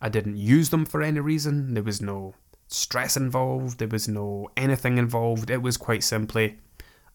I 0.00 0.08
didn't 0.08 0.36
use 0.36 0.70
them 0.70 0.84
for 0.84 1.02
any 1.02 1.20
reason. 1.20 1.74
There 1.74 1.82
was 1.82 2.00
no 2.00 2.34
stress 2.68 3.16
involved, 3.16 3.78
there 3.78 3.88
was 3.88 4.08
no 4.08 4.50
anything 4.56 4.98
involved. 4.98 5.50
It 5.50 5.62
was 5.62 5.76
quite 5.76 6.04
simply 6.04 6.58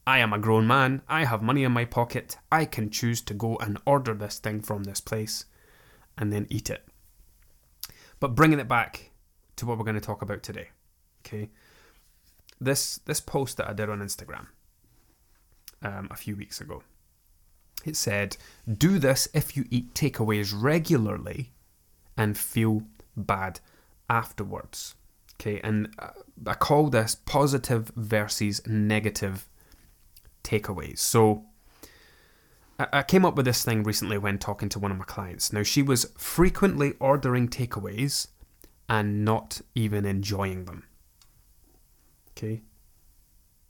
I 0.08 0.20
am 0.20 0.34
a 0.34 0.40
grown 0.40 0.68
man, 0.68 1.02
I 1.08 1.26
have 1.26 1.42
money 1.42 1.64
in 1.64 1.72
my 1.72 1.86
pocket, 1.86 2.38
I 2.52 2.66
can 2.66 2.90
choose 2.92 3.22
to 3.22 3.34
go 3.34 3.58
and 3.58 3.80
order 3.86 4.14
this 4.14 4.38
thing 4.38 4.62
from 4.62 4.84
this 4.84 5.02
place 5.02 5.46
and 6.18 6.32
then 6.32 6.46
eat 6.50 6.70
it. 6.70 6.86
But 8.20 8.36
bringing 8.36 8.60
it 8.60 8.68
back 8.68 9.12
to 9.56 9.66
what 9.66 9.78
we're 9.78 9.84
going 9.84 9.96
to 9.96 10.02
talk 10.02 10.22
about 10.22 10.44
today. 10.44 10.70
Okay. 11.26 11.50
This 12.66 13.00
this 13.06 13.22
post 13.22 13.58
that 13.58 13.70
I 13.70 13.74
did 13.74 13.90
on 13.90 14.00
Instagram 14.00 14.48
um, 15.82 16.08
a 16.12 16.16
few 16.16 16.36
weeks 16.36 16.60
ago. 16.60 16.84
It 17.86 17.96
said, 17.96 18.38
"Do 18.72 19.00
this 19.00 19.28
if 19.34 19.56
you 19.56 19.66
eat 19.70 19.94
takeaways 19.94 20.54
regularly 20.56 21.54
and 22.18 22.38
feel 22.38 22.82
bad 23.16 23.60
afterwards." 24.10 24.96
Okay, 25.36 25.60
and 25.64 25.94
uh, 26.00 26.10
I 26.48 26.54
call 26.54 26.90
this 26.90 27.16
positive 27.16 27.92
versus 27.96 28.66
negative 28.66 29.48
takeaways. 30.44 31.00
So 31.00 31.46
I 32.78 33.04
came 33.04 33.26
up 33.26 33.36
with 33.36 33.46
this 33.46 33.64
thing 33.64 33.84
recently 33.84 34.18
when 34.18 34.38
talking 34.38 34.68
to 34.70 34.80
one 34.80 34.92
of 34.92 34.98
my 34.98 35.06
clients. 35.06 35.54
Now, 35.54 35.64
she 35.64 35.82
was 35.82 36.12
frequently 36.18 36.94
ordering 37.00 37.48
takeaways 37.48 38.28
and 38.90 39.24
not 39.24 39.62
even 39.76 40.06
enjoying 40.06 40.66
them. 40.66 40.84
Okay? 42.38 42.64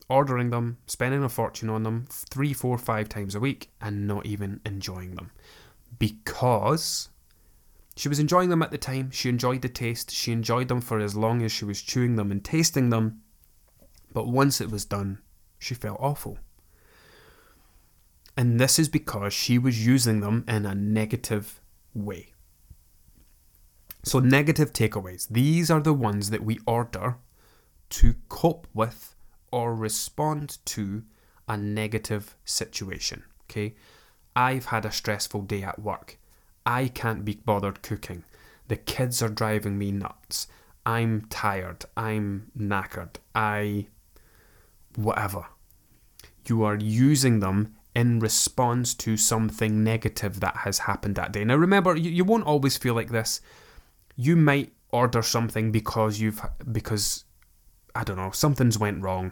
Ordering 0.09 0.49
them, 0.49 0.77
spending 0.85 1.23
a 1.23 1.29
fortune 1.29 1.69
on 1.69 1.83
them 1.83 2.05
three, 2.09 2.53
four, 2.53 2.77
five 2.77 3.09
times 3.09 3.35
a 3.35 3.39
week, 3.39 3.71
and 3.81 4.07
not 4.07 4.25
even 4.25 4.61
enjoying 4.65 5.15
them. 5.15 5.31
Because 5.97 7.09
she 7.95 8.09
was 8.09 8.19
enjoying 8.19 8.49
them 8.49 8.61
at 8.61 8.71
the 8.71 8.77
time, 8.77 9.09
she 9.11 9.29
enjoyed 9.29 9.61
the 9.61 9.69
taste, 9.69 10.11
she 10.11 10.31
enjoyed 10.31 10.67
them 10.67 10.81
for 10.81 10.99
as 10.99 11.15
long 11.15 11.41
as 11.41 11.51
she 11.51 11.65
was 11.65 11.81
chewing 11.81 12.17
them 12.17 12.31
and 12.31 12.43
tasting 12.43 12.89
them, 12.89 13.21
but 14.13 14.27
once 14.27 14.61
it 14.61 14.69
was 14.69 14.85
done, 14.85 15.19
she 15.57 15.73
felt 15.73 15.99
awful. 15.99 16.37
And 18.37 18.59
this 18.59 18.77
is 18.77 18.89
because 18.89 19.33
she 19.33 19.57
was 19.57 19.85
using 19.85 20.19
them 20.19 20.43
in 20.47 20.65
a 20.65 20.75
negative 20.75 21.61
way. 21.93 22.33
So, 24.03 24.19
negative 24.19 24.71
takeaways, 24.71 25.27
these 25.29 25.71
are 25.71 25.79
the 25.79 25.93
ones 25.93 26.29
that 26.29 26.43
we 26.43 26.59
order 26.67 27.17
to 27.89 28.15
cope 28.29 28.67
with 28.73 29.15
or 29.51 29.75
respond 29.75 30.57
to 30.65 31.03
a 31.47 31.57
negative 31.57 32.35
situation. 32.45 33.23
Okay, 33.43 33.75
I've 34.35 34.65
had 34.65 34.85
a 34.85 34.91
stressful 34.91 35.41
day 35.43 35.63
at 35.63 35.79
work. 35.79 36.17
I 36.65 36.87
can't 36.87 37.23
be 37.23 37.35
bothered 37.35 37.81
cooking. 37.83 38.23
The 38.67 38.75
kids 38.75 39.21
are 39.21 39.29
driving 39.29 39.77
me 39.77 39.91
nuts. 39.91 40.47
I'm 40.85 41.27
tired. 41.29 41.85
I'm 41.95 42.51
knackered. 42.57 43.17
I. 43.33 43.87
whatever. 44.95 45.45
You 46.47 46.63
are 46.63 46.75
using 46.77 47.39
them 47.39 47.75
in 47.95 48.19
response 48.19 48.93
to 48.95 49.17
something 49.17 49.83
negative 49.83 50.39
that 50.41 50.57
has 50.57 50.79
happened 50.79 51.15
that 51.15 51.31
day. 51.31 51.43
Now, 51.45 51.55
remember, 51.55 51.95
you, 51.95 52.11
you 52.11 52.23
won't 52.23 52.45
always 52.45 52.77
feel 52.77 52.93
like 52.93 53.09
this. 53.09 53.41
you 54.15 54.35
might 54.35 54.71
order 54.91 55.21
something 55.21 55.71
because 55.71 56.19
you've 56.19 56.41
because 56.71 57.24
I 57.95 58.03
don't 58.03 58.17
know 58.17 58.31
something's 58.31 58.77
went 58.77 59.01
wrong. 59.01 59.31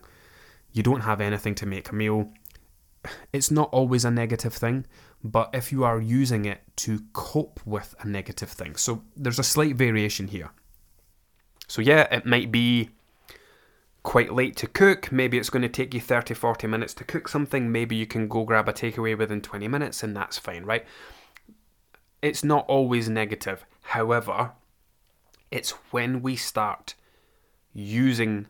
You 0.72 0.82
don't 0.82 1.02
have 1.02 1.22
anything 1.22 1.54
to 1.56 1.66
make 1.66 1.90
a 1.90 1.96
meal. 1.96 2.32
It's 3.34 3.52
not 3.52 3.70
always 3.72 4.06
a 4.06 4.12
negative 4.12 4.54
thing, 4.54 4.86
but 5.24 5.50
if 5.54 5.72
you 5.72 5.84
are 5.84 6.00
using 6.00 6.46
it 6.46 6.62
to 6.78 7.02
cope 7.12 7.60
with 7.66 7.94
a 8.00 8.08
negative 8.08 8.50
thing, 8.50 8.76
so 8.76 9.04
there's 9.16 9.40
a 9.40 9.44
slight 9.44 9.76
variation 9.76 10.28
here. 10.30 10.52
So 11.68 11.82
yeah, 11.82 12.08
it 12.12 12.26
might 12.26 12.52
be 12.52 12.90
quite 14.04 14.34
late 14.34 14.56
to 14.58 14.68
cook. 14.68 15.12
Maybe 15.12 15.38
it's 15.38 15.50
going 15.50 15.62
to 15.64 15.70
take 15.70 15.94
you 15.94 16.00
30, 16.00 16.34
40 16.34 16.68
minutes 16.68 16.94
to 16.96 17.04
cook 17.04 17.28
something. 17.28 17.72
Maybe 17.72 17.96
you 17.96 18.06
can 18.06 18.28
go 18.28 18.44
grab 18.44 18.70
a 18.70 18.74
takeaway 18.74 19.18
within 19.18 19.42
20 19.42 19.68
minutes 19.68 20.04
and 20.04 20.16
that's 20.16 20.38
fine, 20.38 20.66
right? 20.66 20.86
It's 22.22 22.44
not 22.44 22.66
always 22.68 23.10
negative. 23.10 23.66
However, 23.82 24.52
it's 25.52 25.72
when 25.92 26.22
we 26.22 26.36
start 26.36 26.96
using 27.74 28.48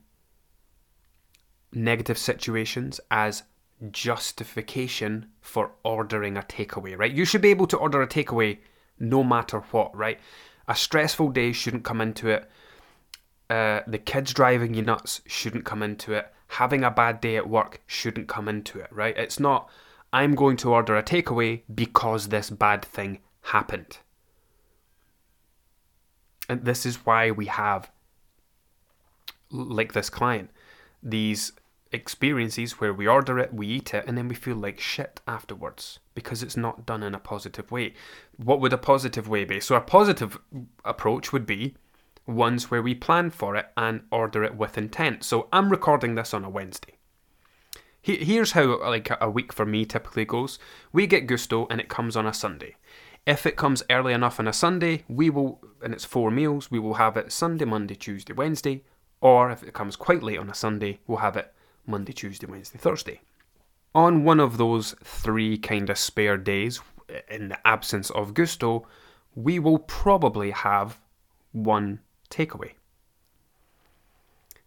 negative 1.74 2.18
situations 2.18 3.00
as 3.12 3.44
justification 3.92 5.28
for 5.42 5.72
ordering 5.84 6.38
a 6.38 6.42
takeaway, 6.42 6.98
right? 6.98 7.12
You 7.12 7.26
should 7.26 7.42
be 7.42 7.50
able 7.50 7.68
to 7.68 7.78
order 7.78 8.02
a 8.02 8.08
takeaway 8.08 8.60
no 9.00 9.24
matter 9.24 9.60
what, 9.72 9.96
right? 9.96 10.20
A 10.68 10.76
stressful 10.76 11.30
day 11.30 11.52
shouldn't 11.52 11.84
come 11.84 12.00
into 12.00 12.30
it 12.30 12.50
uh, 13.54 13.82
the 13.86 14.00
kids 14.00 14.34
driving 14.34 14.74
you 14.74 14.82
nuts 14.82 15.22
shouldn't 15.28 15.66
come 15.66 15.84
into 15.84 16.14
it. 16.14 16.34
Having 16.48 16.84
a 16.84 16.90
bad 16.90 17.22
day 17.22 17.36
at 17.36 17.50
work 17.50 17.82
shouldn't 17.86 18.28
come 18.28 18.48
into 18.48 18.80
it, 18.80 18.88
right? 18.92 19.16
It's 19.18 19.40
not, 19.40 19.70
I'm 20.12 20.34
going 20.36 20.58
to 20.58 20.74
order 20.74 20.96
a 20.96 21.04
takeaway 21.04 21.62
because 21.74 22.30
this 22.30 22.50
bad 22.50 22.84
thing 22.84 23.20
happened. 23.42 23.98
And 26.50 26.66
this 26.66 26.86
is 26.86 27.06
why 27.06 27.32
we 27.32 27.46
have, 27.46 27.92
like 29.52 29.94
this 29.94 30.10
client, 30.10 30.50
these 31.02 31.52
experiences 31.94 32.82
where 32.82 32.94
we 32.94 33.08
order 33.08 33.40
it, 33.40 33.54
we 33.54 33.68
eat 33.68 33.94
it, 33.94 34.06
and 34.08 34.18
then 34.18 34.28
we 34.28 34.36
feel 34.36 34.56
like 34.56 34.80
shit 34.80 35.22
afterwards 35.28 36.00
because 36.16 36.44
it's 36.44 36.58
not 36.58 36.86
done 36.86 37.04
in 37.04 37.16
a 37.16 37.20
positive 37.20 37.72
way. 37.72 37.94
What 38.38 38.60
would 38.60 38.74
a 38.74 38.78
positive 38.78 39.30
way 39.30 39.46
be? 39.46 39.60
So, 39.60 39.76
a 39.76 39.82
positive 39.82 40.40
approach 40.84 41.32
would 41.32 41.46
be 41.46 41.76
ones 42.26 42.72
where 42.72 42.82
we 42.82 42.96
plan 42.96 43.30
for 43.30 43.56
it 43.56 43.68
and 43.76 44.02
order 44.12 44.44
it 44.44 44.56
with 44.56 44.78
intent. 44.78 45.24
So 45.24 45.48
I'm 45.52 45.70
recording 45.70 46.16
this 46.16 46.34
on 46.34 46.44
a 46.44 46.50
Wednesday. 46.50 46.98
Here's 48.02 48.52
how 48.52 48.82
like 48.82 49.10
a 49.22 49.30
week 49.30 49.54
for 49.54 49.66
me 49.66 49.86
typically 49.86 50.26
goes. 50.26 50.60
We 50.92 51.08
get 51.08 51.28
Gousto 51.28 51.68
and 51.70 51.80
it 51.80 51.88
comes 51.88 52.18
on 52.18 52.26
a 52.26 52.34
Sunday. 52.34 52.76
If 53.26 53.46
it 53.46 53.56
comes 53.56 53.84
early 53.90 54.12
enough 54.12 54.40
on 54.40 54.48
a 54.48 54.54
Sunday, 54.54 55.06
we 55.08 55.30
will 55.30 55.64
and 55.82 55.94
it's 55.94 56.04
four 56.04 56.30
meals, 56.30 56.70
we 56.70 56.80
will 56.80 56.96
have 56.96 57.16
it 57.16 57.32
Sunday, 57.32 57.66
Monday, 57.66 57.96
Tuesday, 57.96 58.34
Wednesday, 58.34 58.84
or 59.22 59.52
if 59.52 59.64
it 59.64 59.74
comes 59.74 59.96
quite 59.96 60.22
late 60.22 60.38
on 60.38 60.50
a 60.50 60.54
Sunday, 60.54 61.00
we'll 61.08 61.20
have 61.20 61.38
it 61.38 61.54
Monday, 61.86 62.14
Tuesday, 62.14 62.48
Wednesday, 62.48 62.78
Thursday. 62.78 63.22
On 63.96 64.24
one 64.24 64.40
of 64.40 64.58
those 64.58 64.96
three 65.04 65.58
kind 65.58 65.90
of 65.90 65.98
spare 65.98 66.38
days, 66.38 66.82
eh, 67.10 67.20
in 67.30 67.50
the 67.50 67.68
absence 67.68 68.10
of 68.12 68.34
Gousto, 68.34 68.86
we 69.36 69.60
will 69.60 69.80
probably 69.80 70.52
have 70.52 71.00
one 71.52 72.00
takeaway. 72.30 72.72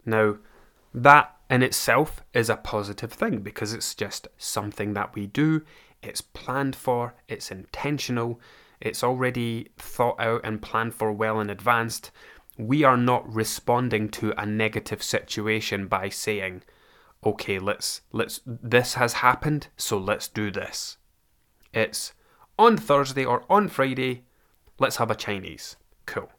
Now, 0.04 0.36
that 0.94 1.36
in 1.50 1.62
itself 1.62 2.22
is 2.32 2.48
a 2.48 2.56
positive 2.56 3.12
thing 3.12 3.40
because 3.40 3.72
it's 3.72 3.94
just 3.94 4.28
something 4.38 4.94
that 4.94 5.14
we 5.14 5.26
do, 5.26 5.62
it's 6.02 6.20
planned 6.20 6.76
for, 6.76 7.14
it's 7.28 7.50
intentional, 7.50 8.40
it's 8.80 9.02
already 9.02 9.70
thought 9.76 10.20
out 10.20 10.40
and 10.44 10.62
planned 10.62 10.94
for 10.94 11.12
well 11.12 11.40
in 11.40 11.50
advance. 11.50 12.02
We 12.58 12.84
are 12.84 12.96
not 12.96 13.32
responding 13.32 14.08
to 14.10 14.32
a 14.40 14.46
negative 14.46 15.02
situation 15.02 15.86
by 15.88 16.08
saying, 16.08 16.62
okay, 17.26 17.58
let's 17.58 18.00
let's 18.12 18.40
this 18.46 18.94
has 18.94 19.14
happened, 19.14 19.68
so 19.76 19.98
let's 19.98 20.28
do 20.28 20.50
this. 20.50 20.96
It's 21.74 22.14
on 22.58 22.78
Thursday 22.78 23.24
or 23.24 23.44
on 23.50 23.68
Friday, 23.68 24.24
let's 24.78 24.96
have 24.96 25.10
a 25.10 25.14
Chinese. 25.14 25.76
Cool 26.06 26.30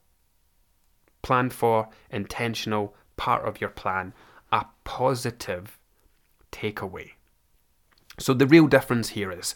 planned 1.22 1.52
for, 1.52 1.88
intentional, 2.10 2.94
part 3.16 3.46
of 3.46 3.60
your 3.60 3.70
plan, 3.70 4.14
a 4.50 4.64
positive 4.84 5.78
takeaway. 6.50 7.10
So 8.18 8.32
the 8.32 8.46
real 8.46 8.66
difference 8.66 9.10
here 9.10 9.30
is 9.30 9.54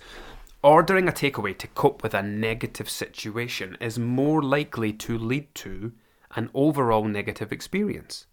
ordering 0.62 1.08
a 1.08 1.12
takeaway 1.12 1.56
to 1.58 1.66
cope 1.68 2.02
with 2.02 2.12
a 2.14 2.22
negative 2.22 2.88
situation 2.88 3.76
is 3.80 3.98
more 3.98 4.42
likely 4.42 4.92
to 4.92 5.18
lead 5.18 5.52
to 5.54 5.92
an 6.36 6.50
overall 6.52 7.04
negative 7.04 7.52
experience. 7.52 8.26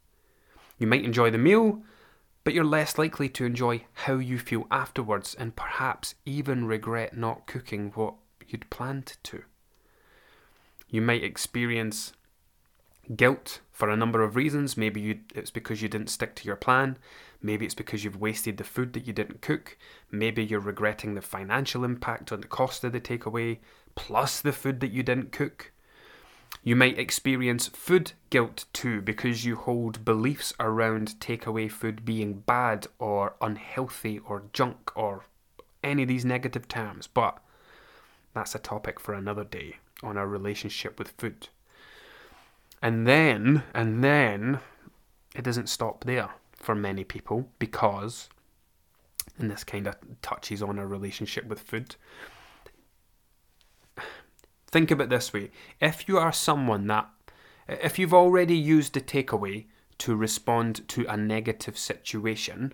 You 0.77 0.87
might 0.87 1.05
enjoy 1.05 1.31
the 1.31 1.37
meal, 1.37 1.81
but 2.43 2.53
you're 2.53 2.63
less 2.63 2.97
likely 2.97 3.29
to 3.29 3.45
enjoy 3.45 3.85
how 3.93 4.15
you 4.15 4.39
feel 4.39 4.65
afterwards 4.71 5.35
and 5.35 5.55
perhaps 5.55 6.15
even 6.25 6.65
regret 6.65 7.15
not 7.15 7.47
cooking 7.47 7.91
what 7.95 8.15
you'd 8.47 8.69
planned 8.69 9.17
to. 9.23 9.43
You 10.87 11.01
might 11.01 11.23
experience 11.23 12.13
guilt 13.15 13.61
for 13.71 13.89
a 13.89 13.97
number 13.97 14.23
of 14.23 14.35
reasons. 14.35 14.77
Maybe 14.77 15.01
you, 15.01 15.19
it's 15.35 15.51
because 15.51 15.81
you 15.81 15.89
didn't 15.89 16.09
stick 16.09 16.35
to 16.35 16.45
your 16.45 16.55
plan. 16.55 16.97
Maybe 17.41 17.65
it's 17.65 17.75
because 17.75 18.03
you've 18.03 18.19
wasted 18.19 18.57
the 18.57 18.63
food 18.63 18.93
that 18.93 19.07
you 19.07 19.13
didn't 19.13 19.41
cook. 19.41 19.77
Maybe 20.11 20.43
you're 20.43 20.59
regretting 20.59 21.15
the 21.15 21.21
financial 21.21 21.83
impact 21.83 22.31
on 22.31 22.41
the 22.41 22.47
cost 22.47 22.83
of 22.83 22.91
the 22.91 22.99
takeaway, 22.99 23.59
plus 23.95 24.41
the 24.41 24.51
food 24.51 24.79
that 24.81 24.91
you 24.91 25.03
didn't 25.03 25.31
cook. 25.31 25.71
You 26.63 26.75
might 26.75 26.99
experience 26.99 27.67
food 27.67 28.11
guilt 28.29 28.65
too 28.73 29.01
because 29.01 29.45
you 29.45 29.55
hold 29.55 30.03
beliefs 30.03 30.53
around 30.59 31.19
takeaway 31.19 31.71
food 31.71 32.03
being 32.03 32.41
bad 32.41 32.87
or 32.99 33.35
unhealthy 33.41 34.19
or 34.19 34.43
junk 34.51 34.91
or 34.95 35.25
any 35.83 36.03
of 36.03 36.09
these 36.09 36.25
negative 36.25 36.67
terms, 36.67 37.07
but 37.07 37.37
that's 38.33 38.55
a 38.55 38.59
topic 38.59 38.99
for 38.99 39.13
another 39.13 39.43
day 39.43 39.77
on 40.03 40.17
our 40.17 40.27
relationship 40.27 40.99
with 40.99 41.13
food. 41.17 41.47
And 42.81 43.07
then, 43.07 43.63
and 43.73 44.03
then, 44.03 44.59
it 45.35 45.43
doesn't 45.43 45.67
stop 45.67 46.03
there 46.03 46.29
for 46.53 46.75
many 46.75 47.03
people 47.03 47.49
because, 47.59 48.29
and 49.37 49.49
this 49.49 49.63
kind 49.63 49.87
of 49.87 49.95
touches 50.21 50.61
on 50.61 50.79
our 50.79 50.87
relationship 50.87 51.45
with 51.45 51.59
food. 51.61 51.95
Think 54.71 54.91
of 54.91 55.01
it 55.01 55.09
this 55.09 55.33
way 55.33 55.51
if 55.79 56.07
you 56.07 56.17
are 56.17 56.31
someone 56.31 56.87
that, 56.87 57.09
if 57.67 57.99
you've 57.99 58.13
already 58.13 58.55
used 58.55 58.93
the 58.93 59.01
takeaway 59.01 59.65
to 59.99 60.15
respond 60.15 60.87
to 60.89 61.05
a 61.07 61.17
negative 61.17 61.77
situation, 61.77 62.73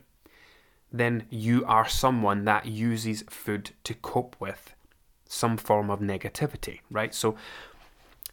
then 0.91 1.25
you 1.29 1.65
are 1.65 1.87
someone 1.87 2.45
that 2.45 2.65
uses 2.65 3.23
food 3.29 3.71
to 3.83 3.93
cope 3.93 4.35
with 4.39 4.73
some 5.27 5.57
form 5.57 5.89
of 5.89 5.99
negativity, 5.99 6.79
right? 6.91 7.13
So 7.13 7.35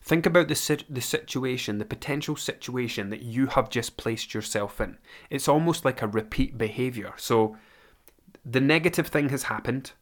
Think 0.05 0.27
about 0.27 0.49
the, 0.49 0.85
the 0.91 1.01
situation, 1.01 1.79
the 1.79 1.85
potential 1.85 2.35
situation 2.35 3.11
that 3.11 3.23
you 3.23 3.47
have 3.47 3.71
just 3.71 3.97
placed 3.97 4.35
yourself 4.35 4.81
in. 4.81 4.99
It's 5.31 5.47
almost 5.47 5.85
like 5.85 6.03
a 6.03 6.09
repeat 6.09 6.59
behavior. 6.59 7.13
So 7.17 7.57
the 8.45 8.61
negative 8.61 9.07
thing 9.07 9.29
has 9.29 9.45
happened. 9.45 9.93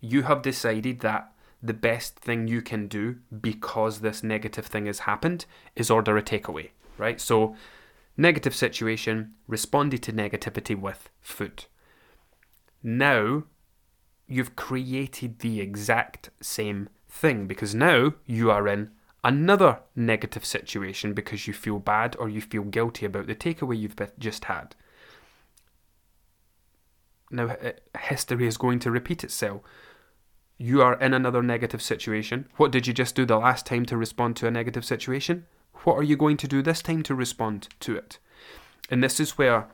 You 0.00 0.22
have 0.22 0.42
decided 0.42 1.00
that 1.00 1.31
the 1.62 1.74
best 1.74 2.18
thing 2.18 2.48
you 2.48 2.60
can 2.60 2.88
do 2.88 3.16
because 3.40 4.00
this 4.00 4.22
negative 4.22 4.66
thing 4.66 4.86
has 4.86 5.00
happened 5.00 5.46
is 5.76 5.90
order 5.90 6.16
a 6.16 6.22
takeaway, 6.22 6.70
right? 6.98 7.20
So, 7.20 7.54
negative 8.16 8.54
situation, 8.54 9.34
responded 9.46 10.02
to 10.02 10.12
negativity 10.12 10.78
with 10.78 11.08
food. 11.20 11.66
Now, 12.82 13.44
you've 14.26 14.56
created 14.56 15.38
the 15.38 15.60
exact 15.60 16.30
same 16.40 16.88
thing 17.08 17.46
because 17.46 17.74
now 17.74 18.14
you 18.26 18.50
are 18.50 18.66
in 18.66 18.90
another 19.22 19.80
negative 19.94 20.44
situation 20.44 21.12
because 21.12 21.46
you 21.46 21.54
feel 21.54 21.78
bad 21.78 22.16
or 22.18 22.28
you 22.28 22.40
feel 22.40 22.64
guilty 22.64 23.06
about 23.06 23.26
the 23.26 23.34
takeaway 23.36 23.78
you've 23.78 23.96
just 24.18 24.46
had. 24.46 24.74
Now, 27.30 27.56
history 27.98 28.46
is 28.46 28.56
going 28.56 28.80
to 28.80 28.90
repeat 28.90 29.22
itself. 29.22 29.62
You 30.62 30.80
are 30.80 30.94
in 30.94 31.12
another 31.12 31.42
negative 31.42 31.82
situation. 31.82 32.48
What 32.56 32.70
did 32.70 32.86
you 32.86 32.92
just 32.92 33.16
do 33.16 33.26
the 33.26 33.36
last 33.36 33.66
time 33.66 33.84
to 33.86 33.96
respond 33.96 34.36
to 34.36 34.46
a 34.46 34.50
negative 34.52 34.84
situation? 34.84 35.46
What 35.82 35.96
are 35.96 36.04
you 36.04 36.16
going 36.16 36.36
to 36.36 36.46
do 36.46 36.62
this 36.62 36.82
time 36.82 37.02
to 37.02 37.16
respond 37.16 37.68
to 37.80 37.96
it? 37.96 38.20
And 38.88 39.02
this 39.02 39.18
is 39.18 39.36
where 39.36 39.66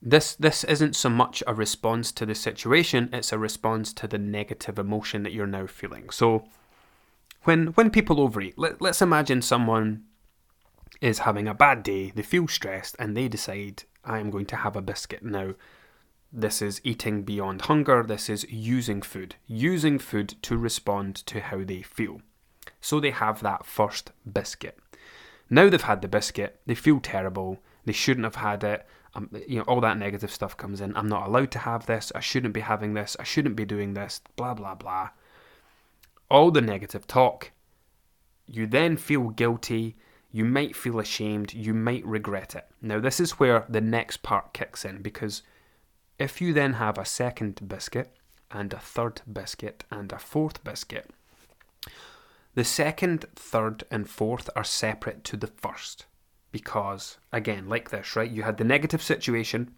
this 0.00 0.36
this 0.36 0.62
isn't 0.62 0.94
so 0.94 1.08
much 1.08 1.42
a 1.44 1.54
response 1.54 2.12
to 2.12 2.24
the 2.24 2.36
situation 2.36 3.08
it's 3.12 3.32
a 3.32 3.38
response 3.38 3.92
to 3.94 4.06
the 4.06 4.18
negative 4.18 4.78
emotion 4.78 5.24
that 5.24 5.32
you're 5.32 5.46
now 5.46 5.64
feeling 5.64 6.10
so 6.10 6.44
when 7.44 7.68
when 7.68 7.88
people 7.88 8.20
overeat 8.20 8.58
let, 8.58 8.82
let's 8.82 9.00
imagine 9.00 9.40
someone 9.40 10.02
is 11.00 11.20
having 11.20 11.46
a 11.46 11.54
bad 11.54 11.84
day 11.84 12.10
they 12.16 12.22
feel 12.22 12.48
stressed 12.48 12.96
and 12.98 13.16
they 13.16 13.28
decide 13.28 13.84
i 14.04 14.18
am 14.18 14.28
going 14.28 14.46
to 14.46 14.56
have 14.56 14.74
a 14.74 14.82
biscuit 14.82 15.22
now 15.22 15.54
this 16.32 16.62
is 16.62 16.80
eating 16.82 17.22
beyond 17.22 17.62
hunger 17.62 18.02
this 18.02 18.28
is 18.30 18.50
using 18.50 19.02
food 19.02 19.36
using 19.46 19.98
food 19.98 20.34
to 20.42 20.56
respond 20.56 21.14
to 21.14 21.40
how 21.40 21.62
they 21.64 21.82
feel 21.82 22.20
So 22.80 23.00
they 23.00 23.12
have 23.12 23.42
that 23.42 23.64
first 23.64 24.12
biscuit. 24.30 24.78
Now 25.48 25.68
they've 25.68 25.80
had 25.80 26.02
the 26.02 26.08
biscuit, 26.08 26.60
they 26.66 26.74
feel 26.74 27.00
terrible, 27.00 27.60
they 27.84 27.92
shouldn't 27.92 28.24
have 28.24 28.36
had 28.36 28.64
it. 28.64 28.86
Um, 29.14 29.30
you 29.46 29.58
know, 29.58 29.64
all 29.64 29.80
that 29.82 29.98
negative 29.98 30.30
stuff 30.30 30.56
comes 30.56 30.80
in. 30.80 30.96
I'm 30.96 31.08
not 31.08 31.26
allowed 31.26 31.50
to 31.52 31.58
have 31.58 31.84
this. 31.84 32.10
I 32.14 32.20
shouldn't 32.20 32.54
be 32.54 32.60
having 32.60 32.94
this. 32.94 33.14
I 33.20 33.24
shouldn't 33.24 33.56
be 33.56 33.66
doing 33.66 33.92
this. 33.92 34.22
Blah, 34.36 34.54
blah, 34.54 34.74
blah. 34.74 35.10
All 36.30 36.50
the 36.50 36.62
negative 36.62 37.06
talk. 37.06 37.50
You 38.46 38.66
then 38.66 38.96
feel 38.96 39.28
guilty. 39.28 39.96
You 40.30 40.46
might 40.46 40.74
feel 40.74 40.98
ashamed. 40.98 41.52
You 41.52 41.74
might 41.74 42.06
regret 42.06 42.54
it. 42.54 42.66
Now, 42.80 43.00
this 43.00 43.20
is 43.20 43.32
where 43.32 43.66
the 43.68 43.82
next 43.82 44.22
part 44.22 44.54
kicks 44.54 44.82
in 44.82 45.02
because 45.02 45.42
if 46.22 46.40
you 46.40 46.52
then 46.52 46.74
have 46.74 46.98
a 46.98 47.04
second 47.04 47.68
biscuit 47.68 48.16
and 48.50 48.72
a 48.72 48.78
third 48.78 49.20
biscuit 49.30 49.82
and 49.90 50.12
a 50.12 50.18
fourth 50.18 50.62
biscuit, 50.62 51.10
the 52.54 52.64
second, 52.64 53.26
third, 53.34 53.82
and 53.90 54.08
fourth 54.08 54.48
are 54.54 54.62
separate 54.62 55.24
to 55.24 55.36
the 55.36 55.48
first 55.48 56.06
because, 56.52 57.18
again, 57.32 57.68
like 57.68 57.90
this, 57.90 58.14
right? 58.14 58.30
You 58.30 58.44
had 58.44 58.58
the 58.58 58.64
negative 58.64 59.02
situation 59.02 59.74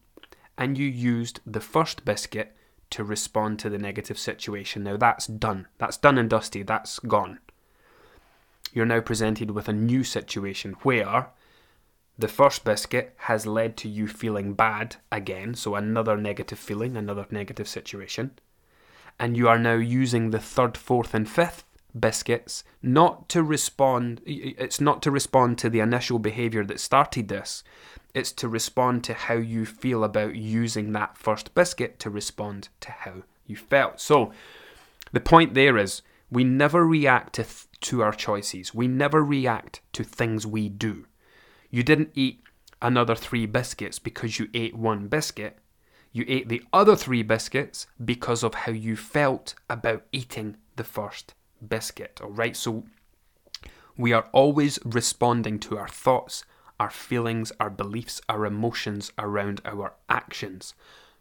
and 0.59 0.77
you 0.77 0.87
used 0.87 1.41
the 1.47 1.61
first 1.61 2.05
biscuit 2.05 2.55
to 2.91 3.05
respond 3.05 3.59
to 3.61 3.71
the 3.71 3.79
negative 3.79 4.19
situation. 4.19 4.85
Now 4.85 4.99
that's 4.99 5.27
done. 5.27 5.67
That's 5.79 5.97
done 5.97 6.19
and 6.19 6.29
dusty. 6.29 6.63
That's 6.63 6.99
gone. 6.99 7.39
You're 8.73 8.87
now 8.87 9.01
presented 9.01 9.53
with 9.53 9.69
a 9.69 9.73
new 9.73 10.05
situation 10.05 10.75
where 10.83 11.29
the 12.17 12.29
first 12.29 12.65
biscuit 12.65 13.15
has 13.17 13.47
led 13.47 13.77
to 13.79 13.89
you 13.89 14.07
feeling 14.07 14.55
bad 14.55 14.97
again, 15.11 15.55
so 15.55 15.75
another 15.75 16.17
negative 16.17 16.59
feeling, 16.59 16.97
another 16.97 17.27
negative 17.31 17.67
situation. 17.67 18.33
And 19.19 19.37
you 19.37 19.49
are 19.49 19.59
now 19.59 19.75
using 19.75 20.31
the 20.31 20.39
third, 20.39 20.77
fourth, 20.77 21.15
and 21.15 21.29
fifth 21.29 21.65
biscuits 21.99 22.65
not 22.83 23.29
to 23.29 23.41
respond 23.41 24.21
it's 24.27 24.81
not 24.81 25.01
to 25.01 25.13
respond 25.13 25.57
to 25.57 25.71
the 25.71 25.79
initial 25.79 26.19
behavior 26.19 26.65
that 26.65 26.81
started 26.81 27.29
this. 27.29 27.63
It's 28.15 28.33
to 28.33 28.49
respond 28.49 29.05
to 29.05 29.15
how 29.15 29.35
you 29.35 29.65
feel 29.65 30.05
about 30.05 30.37
using 30.37 30.93
that 30.93 31.17
first 31.17 31.55
biscuit 31.55 31.99
to 32.01 32.11
respond 32.11 32.69
to 32.81 32.91
how 32.91 33.23
you 33.47 33.57
felt. 33.57 34.01
So 34.01 34.33
the 35.13 35.21
point 35.21 35.55
there 35.55 35.79
is 35.79 36.03
we 36.31 36.45
never 36.45 36.87
react 36.87 37.35
to, 37.35 37.45
th- 37.45 37.67
to 37.81 38.03
our 38.03 38.13
choices. 38.13 38.75
We 38.75 38.89
never 38.89 39.25
react 39.25 39.81
to 39.93 40.05
things 40.05 40.47
we 40.47 40.69
do 40.69 41.07
you 41.75 41.83
didn't 41.83 42.11
eat 42.15 42.43
another 42.81 43.15
three 43.15 43.47
biscuits 43.47 43.99
because 43.99 44.39
you 44.39 44.49
ate 44.55 44.77
one 44.77 45.09
biscuit 45.09 45.59
you 46.15 46.25
ate 46.29 46.49
the 46.49 46.63
other 46.73 46.95
three 46.95 47.25
biscuits 47.25 47.89
because 48.03 48.45
of 48.45 48.55
how 48.55 48.73
you 48.73 48.97
felt 48.97 49.57
about 49.69 50.05
eating 50.13 50.57
the 50.77 50.85
first 50.85 51.35
biscuit, 51.67 52.21
all 52.23 52.31
right? 52.31 52.57
So 52.57 52.85
we 53.97 54.13
are 54.13 54.29
always 54.31 54.79
responding 54.85 55.59
to 55.61 55.77
our 55.77 55.89
thoughts, 55.89 56.45
our 56.79 56.91
feelings, 56.91 57.51
our 57.59 57.69
beliefs, 57.69 58.21
our 58.29 58.47
emotions 58.47 59.11
around 59.19 59.61
our 59.65 59.95
actions, 60.09 60.75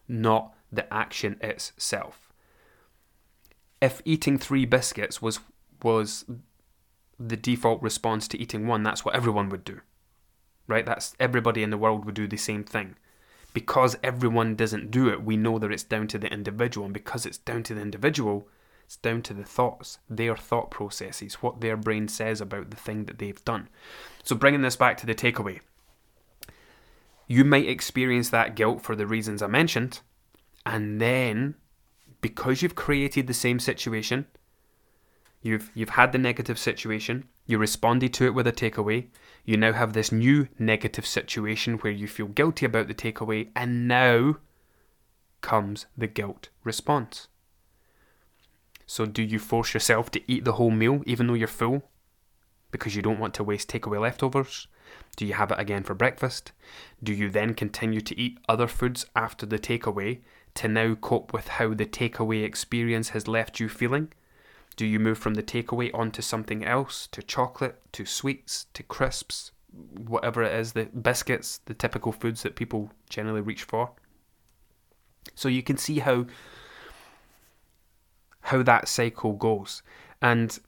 not 0.06 0.54
the 0.72 0.92
action 0.94 1.38
itself. 1.40 2.32
If 3.82 4.00
eating 4.04 4.38
three 4.38 4.64
biscuits 4.64 5.20
was 5.20 5.40
was 5.82 6.24
the 7.18 7.36
default 7.36 7.82
response 7.82 8.28
to 8.28 8.38
eating 8.38 8.68
one, 8.68 8.84
that's 8.84 9.04
what 9.04 9.16
everyone 9.16 9.48
would 9.48 9.64
do. 9.64 9.80
Right? 10.66 10.86
That's 10.86 11.14
everybody 11.20 11.62
in 11.62 11.70
the 11.70 11.78
world 11.78 12.04
would 12.04 12.14
do 12.14 12.26
the 12.26 12.36
same 12.36 12.64
thing. 12.64 12.96
Because 13.52 13.96
everyone 14.02 14.56
doesn't 14.56 14.90
do 14.90 15.08
it, 15.08 15.22
we 15.22 15.36
know 15.36 15.58
that 15.58 15.70
it's 15.70 15.84
down 15.84 16.08
to 16.08 16.18
the 16.18 16.32
individual, 16.32 16.86
and 16.86 16.94
because 16.94 17.24
it's 17.24 17.38
down 17.38 17.62
to 17.64 17.74
the 17.74 17.82
individual, 17.82 18.48
it's 18.84 18.96
down 18.96 19.22
to 19.22 19.34
the 19.34 19.44
thoughts, 19.44 19.98
their 20.10 20.36
thought 20.36 20.70
processes, 20.70 21.34
what 21.34 21.60
their 21.60 21.76
brain 21.76 22.08
says 22.08 22.40
about 22.40 22.70
the 22.70 22.76
thing 22.76 23.04
that 23.04 23.18
they've 23.18 23.44
done. 23.44 23.68
So, 24.22 24.34
bringing 24.36 24.62
this 24.62 24.76
back 24.76 24.96
to 24.98 25.06
the 25.06 25.14
takeaway, 25.14 25.60
you 27.26 27.44
might 27.44 27.68
experience 27.68 28.30
that 28.30 28.56
guilt 28.56 28.82
for 28.82 28.94
the 28.96 29.06
reasons 29.06 29.40
I 29.42 29.46
mentioned, 29.46 30.00
and 30.66 31.00
then 31.00 31.54
because 32.20 32.62
you've 32.62 32.74
created 32.74 33.26
the 33.26 33.34
same 33.34 33.58
situation, 33.58 34.26
you've 35.42 35.70
you've 35.74 35.90
had 35.90 36.12
the 36.12 36.18
negative 36.18 36.58
situation, 36.58 37.24
you 37.46 37.58
responded 37.58 38.12
to 38.14 38.26
it 38.26 38.34
with 38.34 38.46
a 38.46 38.52
takeaway, 38.52 39.08
you 39.44 39.56
now 39.56 39.72
have 39.72 39.92
this 39.92 40.10
new 40.10 40.48
negative 40.58 41.06
situation 41.06 41.74
where 41.78 41.92
you 41.92 42.08
feel 42.08 42.26
guilty 42.26 42.64
about 42.64 42.88
the 42.88 42.94
takeaway, 42.94 43.48
and 43.54 43.86
now 43.86 44.36
comes 45.40 45.86
the 45.96 46.06
guilt 46.06 46.48
response. 46.64 47.28
So, 48.86 49.06
do 49.06 49.22
you 49.22 49.38
force 49.38 49.74
yourself 49.74 50.10
to 50.12 50.22
eat 50.30 50.44
the 50.44 50.52
whole 50.52 50.70
meal 50.70 51.02
even 51.06 51.26
though 51.26 51.34
you're 51.34 51.48
full 51.48 51.82
because 52.70 52.96
you 52.96 53.02
don't 53.02 53.20
want 53.20 53.34
to 53.34 53.44
waste 53.44 53.68
takeaway 53.68 54.00
leftovers? 54.00 54.66
Do 55.16 55.26
you 55.26 55.34
have 55.34 55.50
it 55.50 55.60
again 55.60 55.84
for 55.84 55.94
breakfast? 55.94 56.52
Do 57.02 57.12
you 57.12 57.30
then 57.30 57.54
continue 57.54 58.00
to 58.00 58.18
eat 58.18 58.38
other 58.48 58.66
foods 58.66 59.06
after 59.14 59.46
the 59.46 59.58
takeaway 59.58 60.20
to 60.54 60.68
now 60.68 60.94
cope 60.94 61.32
with 61.32 61.48
how 61.48 61.74
the 61.74 61.86
takeaway 61.86 62.44
experience 62.44 63.10
has 63.10 63.28
left 63.28 63.60
you 63.60 63.68
feeling? 63.68 64.12
Do 64.76 64.86
you 64.86 64.98
move 64.98 65.18
from 65.18 65.34
the 65.34 65.42
takeaway 65.42 65.90
onto 65.94 66.22
something 66.22 66.64
else, 66.64 67.06
to 67.12 67.22
chocolate, 67.22 67.80
to 67.92 68.04
sweets, 68.04 68.66
to 68.74 68.82
crisps, 68.82 69.52
whatever 69.72 70.42
it 70.42 70.52
is, 70.52 70.72
the 70.72 70.86
biscuits, 70.86 71.60
the 71.66 71.74
typical 71.74 72.12
foods 72.12 72.42
that 72.42 72.56
people 72.56 72.90
generally 73.08 73.40
reach 73.40 73.62
for? 73.62 73.92
So 75.34 75.48
you 75.48 75.62
can 75.62 75.76
see 75.76 76.00
how 76.00 76.26
how 78.40 78.62
that 78.62 78.88
cycle 78.88 79.32
goes. 79.32 79.82
And 80.20 80.58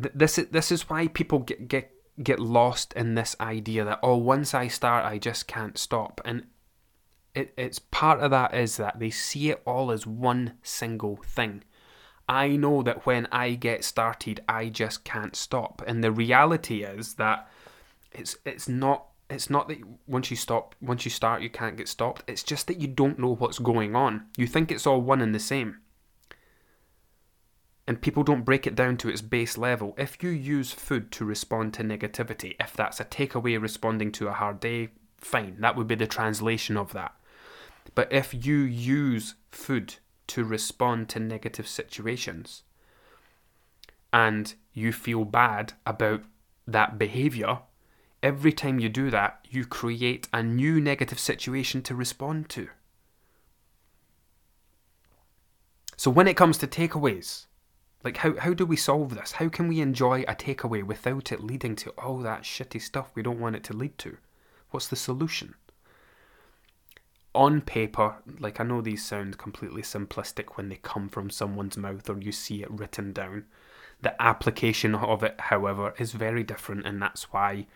th- 0.00 0.14
this 0.14 0.38
is 0.38 0.48
this 0.48 0.70
is 0.70 0.88
why 0.90 1.08
people 1.08 1.38
get 1.38 1.68
get 1.68 1.90
get 2.22 2.38
lost 2.38 2.92
in 2.92 3.14
this 3.14 3.34
idea 3.40 3.84
that 3.84 3.98
oh 4.02 4.16
once 4.16 4.54
I 4.54 4.68
start 4.68 5.04
I 5.04 5.18
just 5.18 5.48
can't 5.48 5.76
stop 5.76 6.20
and 6.24 6.44
it, 7.34 7.52
it's 7.56 7.80
part 7.80 8.20
of 8.20 8.30
that 8.30 8.54
is 8.54 8.76
that 8.76 9.00
they 9.00 9.10
see 9.10 9.50
it 9.50 9.60
all 9.66 9.90
as 9.90 10.06
one 10.06 10.54
single 10.62 11.16
thing. 11.16 11.64
I 12.28 12.48
know 12.56 12.82
that 12.82 13.06
when 13.06 13.26
I 13.30 13.54
get 13.54 13.84
started 13.84 14.40
I 14.48 14.68
just 14.68 15.04
can't 15.04 15.36
stop. 15.36 15.82
And 15.86 16.02
the 16.02 16.12
reality 16.12 16.82
is 16.82 17.14
that 17.14 17.48
it's 18.12 18.36
it's 18.44 18.68
not 18.68 19.06
it's 19.30 19.50
not 19.50 19.68
that 19.68 19.78
once 20.06 20.30
you 20.30 20.36
stop 20.36 20.74
once 20.80 21.04
you 21.04 21.10
start 21.10 21.42
you 21.42 21.50
can't 21.50 21.76
get 21.76 21.88
stopped. 21.88 22.22
It's 22.26 22.42
just 22.42 22.66
that 22.68 22.80
you 22.80 22.88
don't 22.88 23.18
know 23.18 23.34
what's 23.34 23.58
going 23.58 23.94
on. 23.94 24.26
You 24.36 24.46
think 24.46 24.70
it's 24.70 24.86
all 24.86 25.00
one 25.00 25.20
and 25.20 25.34
the 25.34 25.40
same. 25.40 25.80
And 27.86 28.00
people 28.00 28.22
don't 28.22 28.46
break 28.46 28.66
it 28.66 28.74
down 28.74 28.96
to 28.98 29.10
its 29.10 29.20
base 29.20 29.58
level. 29.58 29.94
If 29.98 30.22
you 30.22 30.30
use 30.30 30.72
food 30.72 31.12
to 31.12 31.24
respond 31.26 31.74
to 31.74 31.84
negativity, 31.84 32.56
if 32.58 32.72
that's 32.72 32.98
a 32.98 33.04
takeaway 33.04 33.60
responding 33.60 34.10
to 34.12 34.28
a 34.28 34.32
hard 34.32 34.58
day, 34.58 34.88
fine, 35.18 35.56
that 35.60 35.76
would 35.76 35.86
be 35.86 35.94
the 35.94 36.06
translation 36.06 36.78
of 36.78 36.94
that. 36.94 37.14
But 37.94 38.10
if 38.10 38.46
you 38.46 38.56
use 38.56 39.34
food 39.50 39.96
to 40.28 40.44
respond 40.44 41.08
to 41.10 41.20
negative 41.20 41.68
situations 41.68 42.62
and 44.12 44.54
you 44.72 44.92
feel 44.92 45.24
bad 45.24 45.72
about 45.84 46.22
that 46.68 46.98
behavior, 46.98 47.58
every 48.22 48.52
time 48.52 48.78
you 48.78 48.88
do 48.88 49.10
that, 49.10 49.44
you 49.50 49.64
create 49.64 50.28
a 50.32 50.42
new 50.42 50.80
negative 50.80 51.18
situation 51.18 51.82
to 51.82 51.94
respond 51.96 52.48
to. 52.48 52.68
So 55.96 56.10
when 56.10 56.28
it 56.28 56.36
comes 56.36 56.58
to 56.58 56.66
takeaways, 56.68 57.46
like, 58.04 58.18
how, 58.18 58.38
how 58.38 58.54
do 58.54 58.66
we 58.66 58.76
solve 58.76 59.14
this? 59.14 59.32
How 59.32 59.48
can 59.48 59.66
we 59.66 59.80
enjoy 59.80 60.22
a 60.22 60.34
takeaway 60.34 60.84
without 60.84 61.32
it 61.32 61.42
leading 61.42 61.74
to 61.76 61.90
all 61.90 62.18
that 62.18 62.42
shitty 62.42 62.80
stuff 62.82 63.10
we 63.14 63.22
don't 63.22 63.40
want 63.40 63.56
it 63.56 63.64
to 63.64 63.72
lead 63.72 63.98
to? 63.98 64.18
What's 64.70 64.88
the 64.88 64.96
solution? 64.96 65.54
On 67.34 67.60
paper, 67.60 68.16
like, 68.38 68.60
I 68.60 68.64
know 68.64 68.80
these 68.80 69.04
sound 69.04 69.38
completely 69.38 69.82
simplistic 69.82 70.50
when 70.56 70.68
they 70.68 70.76
come 70.76 71.08
from 71.08 71.30
someone's 71.30 71.76
mouth 71.76 72.08
or 72.08 72.18
you 72.20 72.30
see 72.30 72.62
it 72.62 72.70
written 72.70 73.12
down. 73.12 73.46
The 74.02 74.20
application 74.22 74.94
of 74.94 75.22
it, 75.24 75.34
however, 75.38 75.94
is 75.98 76.12
very 76.12 76.44
different, 76.44 76.86
and 76.86 77.02
that's 77.02 77.32
why 77.32 77.66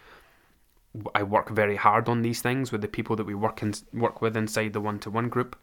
I 1.15 1.23
work 1.23 1.51
very 1.51 1.77
hard 1.77 2.09
on 2.09 2.23
these 2.23 2.41
things 2.41 2.71
with 2.71 2.83
the 2.83 2.89
people 2.89 3.17
that 3.17 3.27
we 3.27 3.35
work 3.35 3.63
in, 3.63 3.75
work 3.93 4.21
with 4.23 4.37
inside 4.37 4.73
the 4.73 4.81
one 4.81 4.99
to 5.01 5.11
one 5.11 5.29
group. 5.29 5.57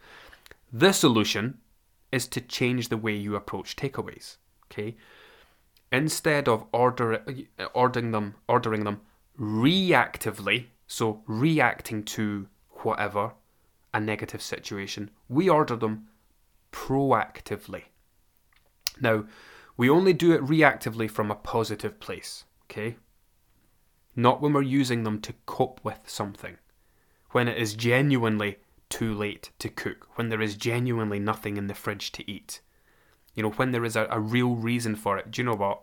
The 0.73 0.91
solution 0.91 1.59
is 2.11 2.27
to 2.29 2.41
change 2.41 2.89
the 2.89 2.97
way 2.97 3.15
you 3.15 3.35
approach 3.35 3.75
takeaways. 3.75 4.37
Okay, 4.71 4.95
instead 5.91 6.47
of 6.47 6.65
order 6.71 7.23
uh, 7.59 7.65
ordering 7.73 8.11
them 8.11 8.35
ordering 8.47 8.83
them 8.83 9.01
reactively, 9.39 10.65
so 10.87 11.21
reacting 11.27 12.03
to 12.03 12.47
whatever 12.83 13.33
a 13.95 13.99
negative 13.99 14.41
situation, 14.41 15.09
we 15.27 15.49
order 15.49 15.75
them 15.75 16.07
proactively. 16.71 17.83
Now, 18.99 19.25
we 19.77 19.89
only 19.89 20.13
do 20.13 20.33
it 20.33 20.43
reactively 20.43 21.09
from 21.09 21.31
a 21.31 21.35
positive 21.35 21.99
place, 21.99 22.43
okay? 22.65 22.97
Not 24.15 24.41
when 24.41 24.53
we're 24.53 24.61
using 24.61 25.03
them 25.03 25.19
to 25.21 25.33
cope 25.45 25.79
with 25.83 25.99
something. 26.05 26.57
When 27.31 27.47
it 27.47 27.57
is 27.57 27.73
genuinely 27.73 28.57
too 28.89 29.13
late 29.13 29.51
to 29.59 29.69
cook, 29.69 30.07
when 30.15 30.29
there 30.29 30.41
is 30.41 30.55
genuinely 30.55 31.19
nothing 31.19 31.57
in 31.57 31.67
the 31.67 31.73
fridge 31.73 32.11
to 32.13 32.31
eat. 32.31 32.61
You 33.33 33.43
know, 33.43 33.49
when 33.51 33.71
there 33.71 33.83
is 33.83 33.95
a, 33.95 34.07
a 34.09 34.19
real 34.19 34.55
reason 34.55 34.95
for 34.95 35.17
it. 35.17 35.31
Do 35.31 35.41
you 35.41 35.45
know 35.45 35.55
what? 35.55 35.81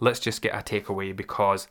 let's 0.00 0.20
just 0.20 0.42
get 0.42 0.54
a 0.54 0.58
takeaway 0.58 1.14
because 1.14 1.68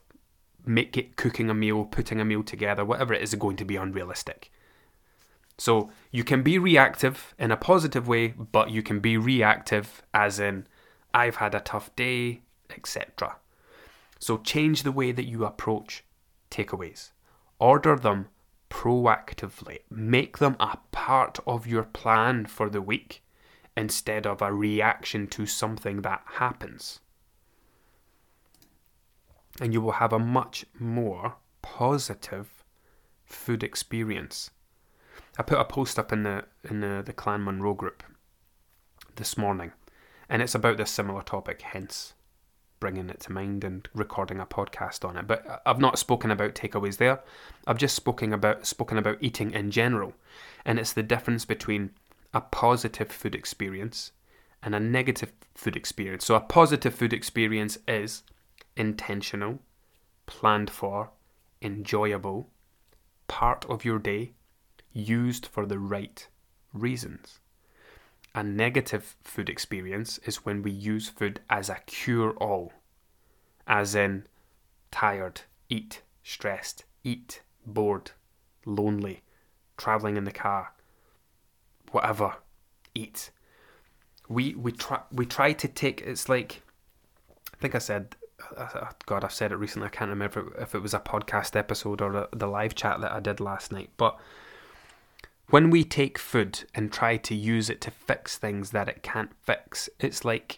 make 0.66 0.98
it 0.98 1.16
cooking 1.16 1.50
a 1.50 1.54
meal, 1.54 1.86
putting 1.86 2.20
a 2.20 2.26
meal 2.26 2.44
together, 2.44 2.86
whatever 2.86 3.14
it 3.14 3.22
is, 3.22 3.36
going 3.36 3.58
to 3.58 3.66
be 3.66 3.76
unrealistic. 3.76 4.52
So 5.58 5.92
you 6.12 6.24
can 6.24 6.44
be 6.44 6.58
reactive 6.58 7.36
in 7.38 7.52
a 7.52 7.58
positive 7.58 8.08
way, 8.08 8.30
but 8.30 8.72
you 8.72 8.82
can 8.82 9.00
be 9.00 9.18
reactive 9.18 10.02
as 10.14 10.40
in, 10.40 10.68
I've 11.14 11.36
had 11.36 11.54
a 11.54 11.60
tough 11.60 11.96
day, 11.96 12.42
etc. 12.70 13.38
So 14.20 14.38
change 14.38 14.84
the 14.84 14.92
way 14.92 15.12
that 15.12 15.28
you 15.28 15.46
approach 15.46 16.04
takeaways. 16.50 17.12
Order 17.60 17.96
them 17.96 18.30
proactively. 18.70 19.80
Make 19.90 20.40
them 20.40 20.56
a 20.60 20.78
part 20.92 21.40
of 21.46 21.68
your 21.68 21.84
plan 21.84 22.46
for 22.46 22.70
the 22.70 22.82
week 22.82 23.24
instead 23.78 24.26
of 24.26 24.42
a 24.42 24.54
reaction 24.54 25.28
to 25.28 25.46
something 25.46 26.02
that 26.02 26.24
happens. 26.26 27.00
And 29.62 29.74
you 29.74 29.82
will 29.82 29.94
have 29.94 30.14
a 30.14 30.20
much 30.20 30.66
more 30.80 31.36
positive 31.62 32.64
food 33.26 33.64
experience. 33.64 34.50
I 35.38 35.44
put 35.44 35.60
a 35.60 35.66
post 35.66 35.98
up 35.98 36.14
in 36.14 36.24
the 36.24 36.46
in 36.64 36.82
the, 36.82 37.02
the 37.06 37.14
Clan 37.14 37.44
Monroe 37.44 37.74
group 37.74 38.04
this 39.16 39.38
morning, 39.38 39.72
and 40.30 40.42
it's 40.42 40.56
about 40.56 40.78
this 40.78 40.92
similar 40.92 41.22
topic, 41.22 41.62
hence 41.62 42.14
bringing 42.80 43.10
it 43.10 43.20
to 43.22 43.32
mind 43.32 43.64
and 43.64 43.88
recording 43.94 44.42
a 44.42 44.46
podcast 44.46 45.08
on 45.08 45.16
it. 45.16 45.26
But 45.26 45.62
I've 45.66 45.80
not 45.80 45.98
spoken 45.98 46.32
about 46.32 46.54
takeaways 46.54 46.98
there. 46.98 47.22
I've 47.66 47.78
just 47.78 47.96
spoken 47.96 48.34
about 48.34 48.66
spoken 48.68 48.98
about 48.98 49.18
eating 49.22 49.52
in 49.52 49.72
general, 49.72 50.14
and 50.66 50.78
it's 50.78 50.94
the 50.94 51.02
difference 51.02 51.46
between 51.46 51.92
a 52.34 52.42
positive 52.42 53.12
food 53.12 53.36
experience 53.36 54.12
and 54.62 54.76
a 54.76 54.80
negative 54.80 55.32
food 55.56 55.76
experience. 55.76 56.26
So 56.26 56.36
a 56.36 56.42
positive 56.42 56.94
food 56.94 57.14
experience 57.14 57.78
is 57.88 58.24
intentional, 58.76 59.60
planned 60.26 60.70
for, 60.70 61.12
enjoyable, 61.62 62.50
part 63.28 63.66
of 63.70 63.86
your 63.86 64.00
day, 64.00 64.34
used 64.94 65.46
for 65.46 65.66
the 65.66 65.80
right 65.80 66.28
reasons. 66.72 67.40
A 68.36 68.44
negative 68.44 69.16
food 69.24 69.50
experience 69.50 70.20
is 70.20 70.46
when 70.46 70.64
we 70.64 70.72
use 70.72 71.10
food 71.10 71.40
as 71.50 71.70
a 71.70 71.80
cure 71.86 72.32
all, 72.32 72.74
as 73.68 73.94
in 73.94 74.26
tired, 74.92 75.42
eat, 75.70 76.02
stressed, 76.24 76.86
eat, 77.04 77.42
bored, 77.66 78.12
lonely, 78.66 79.22
traveling 79.78 80.18
in 80.18 80.24
the 80.24 80.32
car, 80.32 80.74
whatever, 81.92 82.36
eat. 82.96 83.30
We 84.28 84.56
we 84.56 84.72
try 84.72 85.02
we 85.12 85.26
try 85.26 85.54
to 85.54 85.68
take 85.68 86.02
it's 86.02 86.30
like 86.30 86.62
I 87.54 87.58
think 87.58 87.76
I 87.76 87.80
said 87.80 88.16
uh, 88.58 88.68
uh, 88.74 88.92
God 89.06 89.24
I've 89.24 89.34
said 89.34 89.52
it 89.52 89.58
recently 89.58 89.88
I 89.88 89.92
can't 89.92 90.10
remember 90.10 90.56
if 90.60 90.74
it 90.74 90.82
was 90.82 90.94
a 90.94 91.00
podcast 91.00 91.56
episode 91.56 92.02
or 92.02 92.30
the 92.32 92.48
live 92.48 92.74
chat 92.74 93.02
that 93.02 93.12
I 93.12 93.20
did 93.20 93.40
last 93.40 93.72
night 93.72 93.90
but 93.98 94.18
when 95.54 95.70
we 95.70 95.84
take 95.84 96.18
food 96.18 96.64
and 96.74 96.92
try 96.92 97.16
to 97.16 97.36
use 97.36 97.70
it 97.70 97.80
to 97.80 97.92
fix 97.92 98.40
things 98.40 98.72
that 98.72 98.90
it 98.90 99.04
can't 99.04 99.30
fix, 99.44 99.88
it's 100.00 100.26
like 100.26 100.58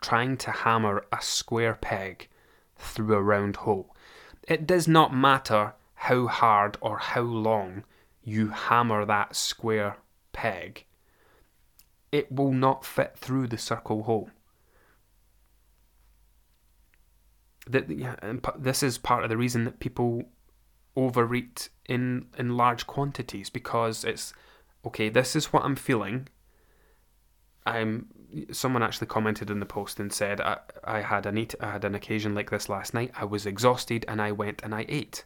trying 0.00 0.34
to 0.34 0.50
hammer 0.50 1.04
a 1.12 1.20
square 1.20 1.76
peg 1.78 2.26
through 2.78 3.12
a 3.12 3.20
round 3.20 3.56
hole. 3.56 3.94
It 4.48 4.66
does 4.66 4.88
not 4.88 5.14
matter 5.14 5.74
how 5.92 6.26
hard 6.26 6.78
or 6.80 6.96
how 6.96 7.20
long 7.20 7.84
you 8.24 8.48
hammer 8.48 9.04
that 9.04 9.36
square 9.36 9.98
peg, 10.32 10.86
it 12.10 12.32
will 12.32 12.52
not 12.52 12.82
fit 12.82 13.18
through 13.18 13.46
the 13.48 13.58
circle 13.58 14.04
hole. 14.04 14.30
This 17.66 18.82
is 18.82 18.96
part 18.96 19.22
of 19.22 19.28
the 19.28 19.36
reason 19.36 19.64
that 19.64 19.80
people 19.80 20.22
overeat 21.04 21.68
in 21.86 22.26
in 22.38 22.56
large 22.56 22.86
quantities 22.86 23.50
because 23.50 24.04
it's 24.04 24.32
okay. 24.86 25.08
This 25.08 25.34
is 25.34 25.52
what 25.52 25.64
I'm 25.64 25.76
feeling. 25.76 26.28
I'm. 27.66 28.06
Someone 28.52 28.84
actually 28.84 29.08
commented 29.08 29.50
in 29.50 29.58
the 29.58 29.66
post 29.66 29.98
and 29.98 30.12
said 30.12 30.40
I, 30.40 30.58
I 30.84 31.00
had 31.00 31.26
an 31.26 31.36
eat, 31.36 31.56
I 31.60 31.72
had 31.72 31.84
an 31.84 31.96
occasion 31.96 32.32
like 32.32 32.50
this 32.50 32.68
last 32.68 32.94
night. 32.94 33.10
I 33.16 33.24
was 33.24 33.44
exhausted 33.44 34.04
and 34.06 34.22
I 34.22 34.30
went 34.30 34.62
and 34.62 34.72
I 34.72 34.86
ate. 34.88 35.24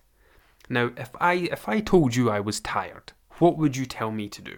Now, 0.70 0.90
if 0.96 1.10
I 1.20 1.34
if 1.34 1.68
I 1.68 1.80
told 1.80 2.16
you 2.16 2.30
I 2.30 2.40
was 2.40 2.60
tired, 2.60 3.12
what 3.38 3.58
would 3.58 3.76
you 3.76 3.84
tell 3.84 4.10
me 4.10 4.28
to 4.28 4.40
do? 4.40 4.56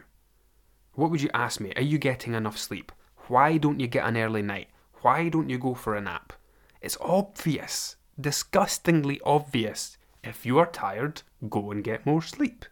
What 0.93 1.11
would 1.11 1.23
you 1.23 1.31
ask 1.35 1.61
me? 1.61 1.73
Are 1.75 1.83
you 1.83 1.99
getting 1.99 2.35
enough 2.35 2.57
sleep? 2.57 2.93
Why 3.27 3.59
don't 3.59 3.81
you 3.81 3.89
get 3.89 4.07
an 4.07 4.17
early 4.17 4.43
night? 4.43 4.69
Why 5.03 5.29
don't 5.29 5.51
you 5.51 5.59
go 5.59 5.75
for 5.75 5.97
a 5.97 6.01
nap? 6.01 6.33
It's 6.81 6.97
obvious, 7.01 7.97
disgustingly 8.21 9.21
obvious 9.25 9.96
if 10.27 10.47
you 10.47 10.59
are 10.59 10.67
tired, 10.67 11.23
go 11.49 11.71
and 11.71 11.85
get 11.85 12.07
more 12.07 12.23
sleep. 12.23 12.65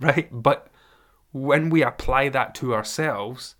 Right? 0.00 0.28
But 0.30 0.68
when 1.32 1.70
we 1.70 1.82
apply 1.82 2.28
that 2.30 2.54
to 2.56 2.74
ourselves, 2.74 3.56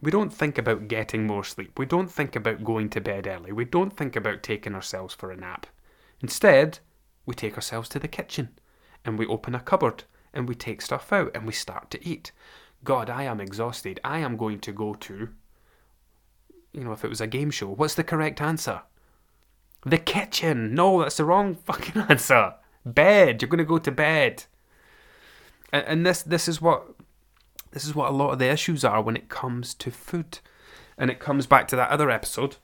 we 0.00 0.10
don't 0.10 0.32
think 0.32 0.58
about 0.58 0.88
getting 0.88 1.26
more 1.26 1.44
sleep. 1.44 1.78
We 1.78 1.86
don't 1.86 2.10
think 2.10 2.34
about 2.34 2.64
going 2.64 2.90
to 2.90 3.00
bed 3.00 3.26
early. 3.26 3.52
We 3.52 3.64
don't 3.64 3.96
think 3.96 4.16
about 4.16 4.42
taking 4.42 4.74
ourselves 4.74 5.14
for 5.14 5.30
a 5.30 5.36
nap. 5.36 5.66
Instead, 6.20 6.80
we 7.24 7.34
take 7.34 7.54
ourselves 7.54 7.88
to 7.90 7.98
the 7.98 8.08
kitchen 8.08 8.50
and 9.04 9.18
we 9.18 9.26
open 9.26 9.54
a 9.54 9.60
cupboard 9.60 10.04
and 10.34 10.48
we 10.48 10.54
take 10.54 10.82
stuff 10.82 11.12
out 11.12 11.30
and 11.34 11.46
we 11.46 11.52
start 11.52 11.90
to 11.92 12.04
eat. 12.06 12.32
God, 12.84 13.10
I 13.10 13.24
am 13.24 13.40
exhausted. 13.40 14.00
I 14.02 14.18
am 14.18 14.36
going 14.36 14.58
to 14.60 14.72
go 14.72 14.94
to, 14.94 15.28
you 16.72 16.84
know, 16.84 16.92
if 16.92 17.04
it 17.04 17.08
was 17.08 17.20
a 17.20 17.26
game 17.26 17.50
show, 17.50 17.68
what's 17.68 17.94
the 17.94 18.04
correct 18.04 18.40
answer? 18.40 18.82
The 19.84 19.98
kitchen. 19.98 20.74
No, 20.74 21.02
that's 21.02 21.16
the 21.16 21.24
wrong 21.24 21.54
fucking 21.54 22.02
answer. 22.08 22.54
Bed. 22.84 23.42
You're 23.42 23.48
going 23.48 23.58
to 23.58 23.64
go 23.64 23.78
to 23.78 23.90
bed. 23.90 24.44
And, 25.72 25.84
and 25.86 26.06
this 26.06 26.22
this 26.22 26.48
is 26.48 26.60
what 26.60 26.94
this 27.72 27.84
is 27.84 27.94
what 27.94 28.10
a 28.10 28.14
lot 28.14 28.30
of 28.32 28.38
the 28.38 28.50
issues 28.50 28.84
are 28.84 29.02
when 29.02 29.16
it 29.16 29.28
comes 29.28 29.74
to 29.74 29.90
food. 29.90 30.38
And 30.96 31.10
it 31.10 31.18
comes 31.18 31.46
back 31.46 31.68
to 31.68 31.76
that 31.76 31.90
other 31.90 32.10
episode. 32.10 32.56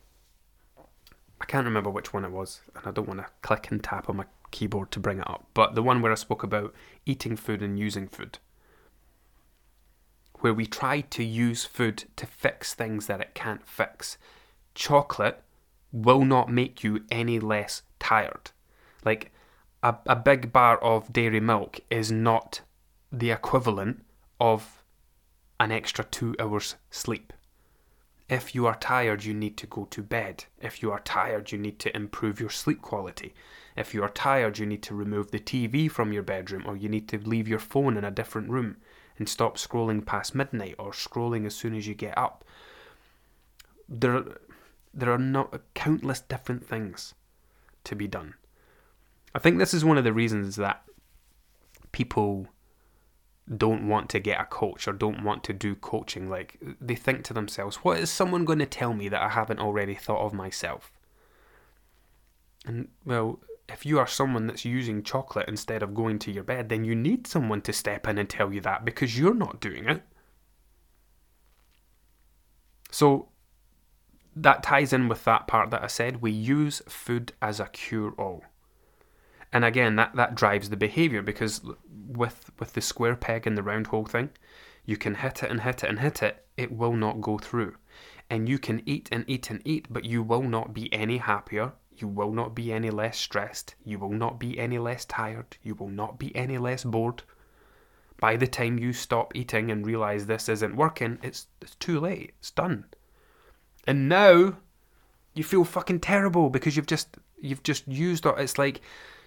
I 1.41 1.45
can't 1.45 1.65
remember 1.65 1.91
which 1.91 2.13
one 2.13 2.25
it 2.25 2.33
was, 2.33 2.61
and 2.75 2.87
I 2.87 2.91
don't 2.91 3.09
want 3.09 3.21
to 3.21 3.27
click 3.43 3.71
and 3.71 3.83
tap 3.83 4.09
on 4.09 4.17
my 4.17 4.25
keyboard 4.51 4.91
to 4.91 5.01
bring 5.01 5.19
it 5.19 5.31
up. 5.31 5.47
But 5.55 5.75
the 5.75 5.83
one 5.83 6.03
where 6.03 6.13
I 6.13 6.17
spoke 6.17 6.43
about 6.43 6.75
eating 7.07 7.37
food 7.37 7.63
and 7.63 7.79
using 7.79 8.09
food. 8.09 8.39
Where 10.41 10.55
we 10.55 10.67
try 10.67 11.01
to 11.01 11.25
use 11.25 11.65
food 11.65 12.05
to 12.17 12.27
fix 12.27 12.75
things 12.75 13.07
that 13.07 13.21
it 13.21 13.35
can't 13.35 13.67
fix. 13.67 14.19
Chocolate 14.75 15.43
will 15.93 16.25
not 16.25 16.51
make 16.51 16.85
you 16.85 17.05
any 17.11 17.39
less 17.39 17.83
tired. 17.99 18.51
Like 19.05 19.33
a, 19.83 19.97
a 20.07 20.17
big 20.17 20.53
bar 20.53 20.79
of 20.79 21.13
dairy 21.13 21.41
milk 21.41 21.81
is 21.91 22.11
not 22.11 22.61
the 23.11 23.31
equivalent 23.31 24.05
of 24.41 24.83
an 25.59 25.73
extra 25.73 26.05
two 26.05 26.35
hours 26.39 26.77
sleep. 26.91 27.33
If 28.29 28.55
you 28.55 28.67
are 28.67 28.75
tired, 28.75 29.25
you 29.25 29.33
need 29.33 29.57
to 29.57 29.67
go 29.67 29.87
to 29.87 30.03
bed. 30.03 30.45
If 30.61 30.83
you 30.83 30.93
are 30.93 31.01
tired, 31.01 31.51
you 31.51 31.57
need 31.57 31.79
to 31.81 31.97
improve 31.97 32.41
your 32.41 32.51
sleep 32.51 32.83
quality. 32.83 33.33
If 33.75 33.95
you 33.95 34.03
are 34.03 34.11
tired, 34.11 34.59
you 34.59 34.67
need 34.67 34.83
to 34.83 34.95
remove 34.95 35.31
the 35.31 35.39
TV 35.39 35.91
from 35.91 36.13
your 36.13 36.23
bedroom 36.23 36.65
or 36.67 36.77
you 36.77 36.91
need 36.91 37.09
to 37.09 37.19
leave 37.19 37.49
your 37.49 37.59
phone 37.59 37.97
in 37.97 38.05
a 38.05 38.11
different 38.11 38.51
room 38.51 38.77
and 39.17 39.29
stop 39.29 39.57
scrolling 39.57 40.05
past 40.05 40.35
midnight 40.35 40.75
or 40.79 40.91
scrolling 40.91 41.47
as 41.47 41.55
soon 41.55 41.75
as 41.75 41.87
you 41.87 41.95
get 41.95 42.17
up. 42.19 42.45
There, 43.89 44.25
there 44.93 45.13
are 45.13 45.19
not 45.19 45.61
countless 45.75 46.21
different 46.21 46.67
things 46.67 47.15
to 47.85 47.95
be 47.95 48.07
done. 48.07 48.35
I 49.35 49.39
think 49.39 49.59
this 49.59 49.75
is 49.75 49.85
one 49.85 49.99
of 49.99 50.05
the 50.05 50.13
reasons 50.13 50.57
that 50.57 50.83
people 51.93 52.49
don't 53.57 53.89
want 53.89 54.11
to 54.11 54.19
get 54.19 54.41
a 54.41 54.45
coach 54.45 54.87
or 54.87 54.93
don't 54.93 55.25
want 55.25 55.43
to 55.45 55.53
do 55.53 55.75
coaching. 55.75 56.29
Like 56.29 56.59
they 56.81 56.95
think 56.95 57.25
to 57.25 57.35
themselves, 57.35 57.77
what 57.77 57.99
is 57.99 58.11
someone 58.11 58.45
going 58.45 58.59
to 58.59 58.67
tell 58.67 58.93
me 58.93 59.09
that 59.09 59.23
I 59.23 59.29
haven't 59.29 59.61
already 59.61 59.95
thought 59.95 60.25
of 60.25 60.35
myself? 60.35 60.93
And 62.67 62.89
well, 63.05 63.41
if 63.69 63.85
you 63.85 63.99
are 63.99 64.07
someone 64.07 64.47
that's 64.47 64.65
using 64.65 65.03
chocolate 65.03 65.49
instead 65.49 65.83
of 65.83 65.95
going 65.95 66.19
to 66.21 66.33
your 66.33 66.43
bed, 66.43 66.69
then 66.69 66.85
you 66.85 66.95
need 66.95 67.27
someone 67.27 67.61
to 67.63 67.73
step 67.73 68.09
in 68.09 68.19
and 68.19 68.29
tell 68.29 68.53
you 68.53 68.61
that 68.63 68.85
because 68.85 69.19
you're 69.19 69.35
not 69.35 69.61
doing 69.61 69.89
it. 69.89 70.03
So 72.91 73.29
that 74.43 74.63
ties 74.63 74.93
in 74.93 75.09
with 75.09 75.25
that 75.25 75.47
part 75.47 75.71
that 75.71 75.83
I 75.83 75.87
said. 75.87 76.23
We 76.23 76.31
use 76.31 76.83
food 76.89 77.33
as 77.43 77.61
a 77.61 77.67
cure 77.67 78.15
all. 78.19 78.45
And 79.53 79.65
again, 79.65 79.97
that, 79.97 80.15
that 80.15 80.35
drives 80.35 80.69
the 80.69 80.77
behavior 80.77 81.23
because 81.23 81.63
with 82.07 82.51
with 82.59 82.75
the 82.75 82.81
square 82.81 83.17
peg 83.17 83.47
and 83.47 83.57
the 83.57 83.63
round 83.63 83.89
hole 83.89 84.05
thing, 84.05 84.31
you 84.85 84.97
can 84.97 85.17
hit 85.17 85.43
it 85.43 85.51
and 85.51 85.63
hit 85.63 85.85
it 85.85 85.91
and 85.91 86.01
hit 86.01 86.23
it, 86.23 86.47
it 86.57 86.73
will 86.73 86.95
not 86.95 87.21
go 87.21 87.39
through. 87.39 87.77
And 88.31 88.49
you 88.49 88.59
can 88.59 88.83
eat 88.87 89.09
and 89.11 89.25
eat 89.27 89.51
and 89.51 89.63
eat, 89.65 89.87
but 89.91 90.05
you 90.05 90.23
will 90.23 90.43
not 90.43 90.75
be 90.75 90.93
any 90.93 91.19
happier. 91.19 91.73
You 91.97 92.09
will 92.09 92.33
not 92.33 92.55
be 92.55 92.73
any 92.73 92.91
less 92.91 93.19
stressed. 93.19 93.75
You 93.85 93.99
will 93.99 94.13
not 94.13 94.39
be 94.39 94.59
any 94.59 94.79
less 94.79 95.05
tired. 95.07 95.57
You 95.63 95.75
will 95.75 95.89
not 95.89 96.19
be 96.19 96.35
any 96.37 96.59
less 96.59 96.85
bored. 96.85 97.23
By 98.21 98.37
the 98.37 98.47
time 98.47 98.79
you 98.79 98.93
stop 98.93 99.35
eating 99.35 99.71
and 99.71 99.87
realize 99.87 100.27
this 100.27 100.49
isn't 100.49 100.77
working, 100.77 101.19
it's, 101.23 101.47
it's 101.61 101.75
too 101.77 102.01
late. 102.01 102.35
It's 102.39 102.51
done. 102.51 102.85
And 103.89 104.09
now 104.09 104.59
You 105.39 105.45
feel 105.45 105.65
fucking 105.65 106.01
terrible 106.01 106.51
because 106.51 106.75
you've 106.77 106.89
just 106.89 107.17
you've 107.41 107.63
just 107.63 107.87
used 107.87 108.27
it. 108.27 108.35
It's 108.39 108.59
like, 108.59 108.81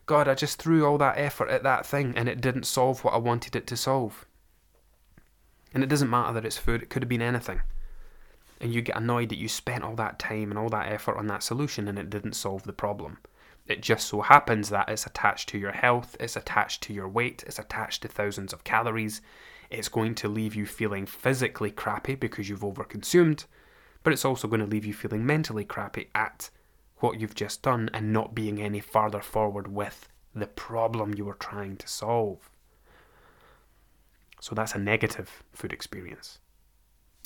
God, 0.06 0.28
I 0.28 0.36
just 0.36 0.62
threw 0.62 0.86
all 0.86 0.97
that 0.97 1.17
effort 1.17 1.50
at 1.50 1.63
that 1.63 1.86
thing 1.86 2.13
and 2.17 2.28
it 2.28 2.41
didn't 2.41 2.65
solve 2.65 3.04
what 3.06 3.13
I 3.13 3.17
wanted 3.17 3.56
it 3.56 3.65
to 3.67 3.78
solve. 3.78 4.26
And 5.74 5.84
it 5.84 5.88
doesn't 5.88 6.10
matter 6.10 6.34
that 6.34 6.43
it's 6.43 6.58
food, 6.58 6.82
it 6.84 6.89
could 6.89 7.02
have 7.04 7.10
been 7.10 7.21
anything. 7.21 7.62
And 8.60 8.74
you 8.74 8.82
get 8.82 8.97
annoyed 8.97 9.30
that 9.30 9.38
you 9.38 9.47
spent 9.47 9.86
all 9.86 9.95
that 9.95 10.19
time 10.19 10.52
and 10.52 10.60
all 10.60 10.67
that 10.69 10.91
effort 10.91 11.17
on 11.17 11.28
that 11.28 11.43
solution 11.43 11.88
and 11.88 11.97
it 11.97 12.10
didn't 12.10 12.34
solve 12.34 12.63
the 12.63 12.74
problem. 12.74 13.19
It 13.67 13.82
just 13.82 14.10
so 14.10 14.19
happens 14.19 14.67
that 14.69 14.89
it's 14.89 15.06
attached 15.06 15.47
to 15.50 15.58
your 15.58 15.71
health, 15.71 16.17
it's 16.19 16.36
attached 16.36 16.84
to 16.84 16.93
your 16.93 17.08
weight, 17.08 17.41
it's 17.47 17.58
attached 17.60 18.02
to 18.02 18.10
thousands 18.10 18.52
of 18.52 18.65
calories. 18.65 19.21
It's 19.69 19.88
going 19.88 20.15
to 20.15 20.28
leave 20.28 20.56
you 20.56 20.65
feeling 20.65 21.06
physically 21.06 21.71
crappy 21.71 22.15
because 22.15 22.50
you've 22.50 22.60
overconsumed, 22.60 23.45
but 24.03 24.13
it's 24.13 24.25
also 24.25 24.47
going 24.47 24.61
to 24.61 24.67
leave 24.67 24.85
you 24.85 24.93
feeling 24.93 25.25
mentally 25.25 25.65
crappy 25.65 26.09
at 26.15 26.49
what 26.97 27.19
you've 27.19 27.35
just 27.35 27.61
done 27.61 27.89
and 27.93 28.13
not 28.13 28.35
being 28.35 28.61
any 28.61 28.79
farther 28.79 29.21
forward 29.21 29.67
with 29.67 30.07
the 30.33 30.47
problem 30.47 31.13
you 31.15 31.25
were 31.25 31.33
trying 31.33 31.75
to 31.77 31.87
solve. 31.87 32.49
So 34.39 34.55
that's 34.55 34.75
a 34.75 34.79
negative 34.79 35.43
food 35.51 35.73
experience. 35.73 36.39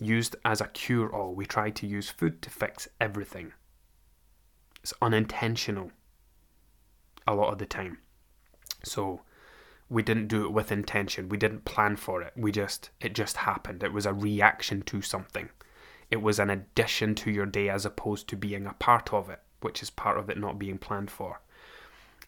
Used 0.02 0.36
as 0.44 0.60
a 0.60 0.68
cure 0.68 1.14
all, 1.14 1.34
we 1.34 1.46
try 1.46 1.70
to 1.70 1.88
use 1.88 2.10
food 2.10 2.42
to 2.42 2.50
fix 2.50 2.88
everything. 3.00 3.54
It's 4.84 4.94
unintentional 5.02 5.92
a 7.28 7.36
lot 7.36 7.52
of 7.52 7.58
the 7.58 7.66
time. 7.66 8.00
So 8.84 9.22
we 9.90 10.04
didn't 10.04 10.28
do 10.28 10.46
it 10.46 10.52
with 10.52 10.72
intention. 10.72 11.30
We 11.30 11.38
didn't 11.38 11.66
plan 11.66 11.96
for 11.96 12.22
it. 12.22 12.34
We 12.36 12.52
just 12.52 12.90
it 13.00 13.14
just 13.14 13.38
happened. 13.38 13.84
It 13.84 13.94
was 13.94 14.06
a 14.06 14.14
reaction 14.14 14.82
to 14.84 15.02
something. 15.02 15.50
It 16.12 16.22
was 16.22 16.40
an 16.40 16.50
addition 16.50 17.16
to 17.16 17.32
your 17.32 17.46
day 17.46 17.70
as 17.70 17.86
opposed 17.86 18.28
to 18.30 18.36
being 18.36 18.66
a 18.66 18.74
part 18.74 19.14
of 19.14 19.30
it, 19.30 19.42
which 19.62 19.82
is 19.82 19.90
part 19.90 20.18
of 20.18 20.30
it 20.30 20.38
not 20.38 20.60
being 20.60 20.78
planned 20.78 21.12
for. 21.12 21.42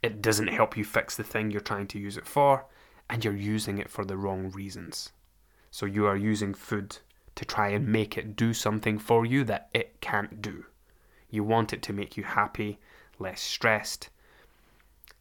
It 0.02 0.22
doesn't 0.22 0.48
help 0.48 0.78
you 0.78 0.84
fix 0.84 1.16
the 1.16 1.24
thing 1.24 1.52
you're 1.52 1.62
trying 1.62 1.88
to 1.88 2.00
use 2.00 2.18
it 2.18 2.28
for, 2.28 2.66
and 3.10 3.24
you're 3.24 3.36
using 3.36 3.78
it 3.78 3.90
for 3.90 4.06
the 4.06 4.18
wrong 4.18 4.52
reasons. 4.52 5.12
So 5.72 5.86
you 5.86 6.06
are 6.06 6.18
using 6.18 6.54
food 6.54 6.98
to 7.36 7.46
try 7.46 7.70
and 7.70 7.88
make 7.88 8.18
it 8.18 8.36
do 8.36 8.54
something 8.54 8.98
for 8.98 9.26
you 9.26 9.44
that 9.46 9.70
it 9.74 10.02
can't 10.02 10.42
do. 10.42 10.66
You 11.30 11.44
want 11.44 11.74
it 11.74 11.82
to 11.84 11.94
make 11.94 12.18
you 12.18 12.24
happy, 12.24 12.80
less 13.20 13.42
stressed, 13.42 14.10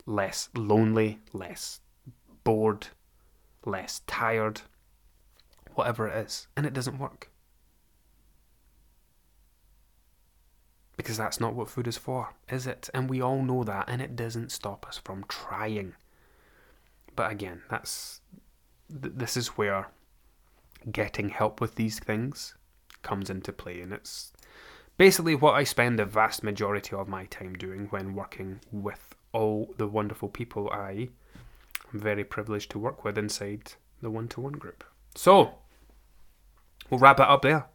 less 0.07 0.49
lonely, 0.55 1.21
less 1.33 1.81
bored, 2.45 2.89
less 3.65 4.01
tired, 4.07 4.63
whatever 5.75 6.09
it 6.09 6.17
is, 6.27 6.47
and 6.57 6.65
it 6.65 6.73
doesn't 6.73 6.99
work. 6.99 7.31
Because 11.07 11.19
that's 11.19 11.39
not 11.39 11.55
what 11.55 11.69
food 11.69 11.87
is 11.87 11.97
for, 11.97 12.35
is 12.49 12.67
it? 12.67 12.91
And 12.93 13.09
we 13.09 13.21
all 13.21 13.41
know 13.41 13.63
that, 13.63 13.85
and 13.87 14.03
it 14.03 14.17
doesn't 14.17 14.51
stop 14.51 14.89
us 14.89 14.99
from 14.99 15.25
trying. 15.29 15.95
But 17.15 17.31
again, 17.31 17.63
that's 17.71 18.23
th- 18.91 19.15
this 19.17 19.37
is 19.37 19.57
where 19.57 19.87
getting 20.91 21.29
help 21.29 21.61
with 21.61 21.77
these 21.77 22.01
things 22.01 22.57
comes 23.03 23.31
into 23.31 23.53
play, 23.53 23.83
and 23.83 23.93
it's 23.93 24.33
basically 24.97 25.37
what 25.37 25.55
I 25.55 25.63
spend 25.63 25.97
the 25.97 26.05
vast 26.05 26.43
majority 26.43 26.97
of 26.97 27.07
my 27.07 27.27
time 27.27 27.55
doing 27.55 27.87
when 27.91 28.17
working 28.17 28.59
with 28.73 29.15
all 29.31 29.73
the 29.77 29.87
wonderful 29.87 30.29
people 30.29 30.69
I 30.71 31.11
am 31.95 32.01
very 32.01 32.25
privileged 32.25 32.73
to 32.73 32.81
work 32.81 33.05
with 33.05 33.17
inside 33.17 33.75
the 34.03 34.11
one 34.11 34.27
to 34.27 34.41
one 34.41 34.55
group. 34.55 34.83
So, 35.15 35.55
we'll 36.91 36.99
wrap 36.99 37.21
it 37.21 37.29
up 37.29 37.43
there. 37.43 37.67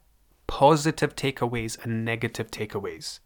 Positive 0.51 1.15
takeaways 1.15 1.81
and 1.81 2.03
negative 2.03 2.51
takeaways. 2.51 3.19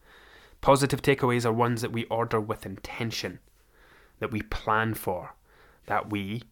Positive 0.61 1.01
takeaways 1.01 1.43
are 1.43 1.51
ones 1.51 1.81
that 1.81 1.91
we 1.91 2.05
order 2.05 2.39
with 2.39 2.67
intention, 2.67 3.39
that 4.19 4.31
we 4.31 4.43
plan 4.43 4.93
for, 4.93 5.33
that 5.87 6.11
we 6.11 6.43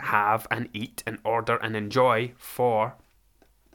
have 0.00 0.46
and 0.50 0.70
eat 0.72 1.02
and 1.06 1.18
order 1.24 1.56
and 1.56 1.76
enjoy 1.76 2.32
for 2.38 2.94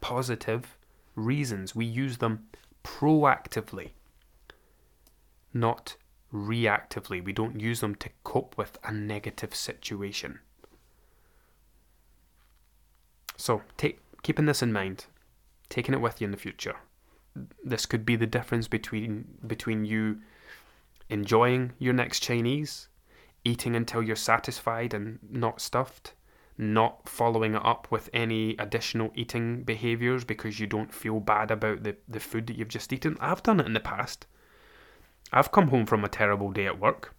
positive 0.00 0.76
reasons. 1.14 1.76
We 1.76 1.84
use 1.86 2.18
them 2.18 2.48
proactively, 2.82 3.90
not 5.54 5.94
reactively. 6.34 7.24
We 7.24 7.32
don't 7.32 7.60
use 7.60 7.78
them 7.78 7.94
to 7.94 8.10
cope 8.24 8.58
with 8.58 8.76
a 8.82 8.92
negative 8.92 9.54
situation. 9.54 10.40
So, 13.36 13.62
take, 13.76 14.00
keeping 14.24 14.46
this 14.46 14.62
in 14.62 14.72
mind, 14.72 15.06
taking 15.68 15.94
it 15.94 16.00
with 16.00 16.20
you 16.20 16.26
in 16.26 16.30
the 16.30 16.36
future. 16.36 16.76
This 17.64 17.86
could 17.86 18.04
be 18.04 18.16
the 18.16 18.26
difference 18.26 18.68
between 18.68 19.26
between 19.46 19.84
you 19.84 20.18
enjoying 21.08 21.72
your 21.78 21.94
next 21.94 22.20
Chinese, 22.20 22.88
eating 23.44 23.74
until 23.74 24.02
you're 24.02 24.16
satisfied 24.16 24.92
and 24.92 25.18
not 25.30 25.60
stuffed, 25.60 26.14
not 26.56 27.08
following 27.08 27.54
it 27.54 27.64
up 27.64 27.86
with 27.90 28.10
any 28.12 28.56
additional 28.58 29.12
eating 29.14 29.62
behaviors 29.62 30.24
because 30.24 30.58
you 30.58 30.66
don't 30.66 30.92
feel 30.92 31.20
bad 31.20 31.50
about 31.50 31.84
the, 31.84 31.96
the 32.08 32.20
food 32.20 32.46
that 32.46 32.58
you've 32.58 32.68
just 32.68 32.92
eaten. 32.92 33.16
I've 33.20 33.42
done 33.42 33.60
it 33.60 33.66
in 33.66 33.74
the 33.74 33.80
past. 33.80 34.26
I've 35.32 35.52
come 35.52 35.68
home 35.68 35.86
from 35.86 36.04
a 36.04 36.08
terrible 36.08 36.50
day 36.52 36.66
at 36.66 36.80
work. 36.80 37.14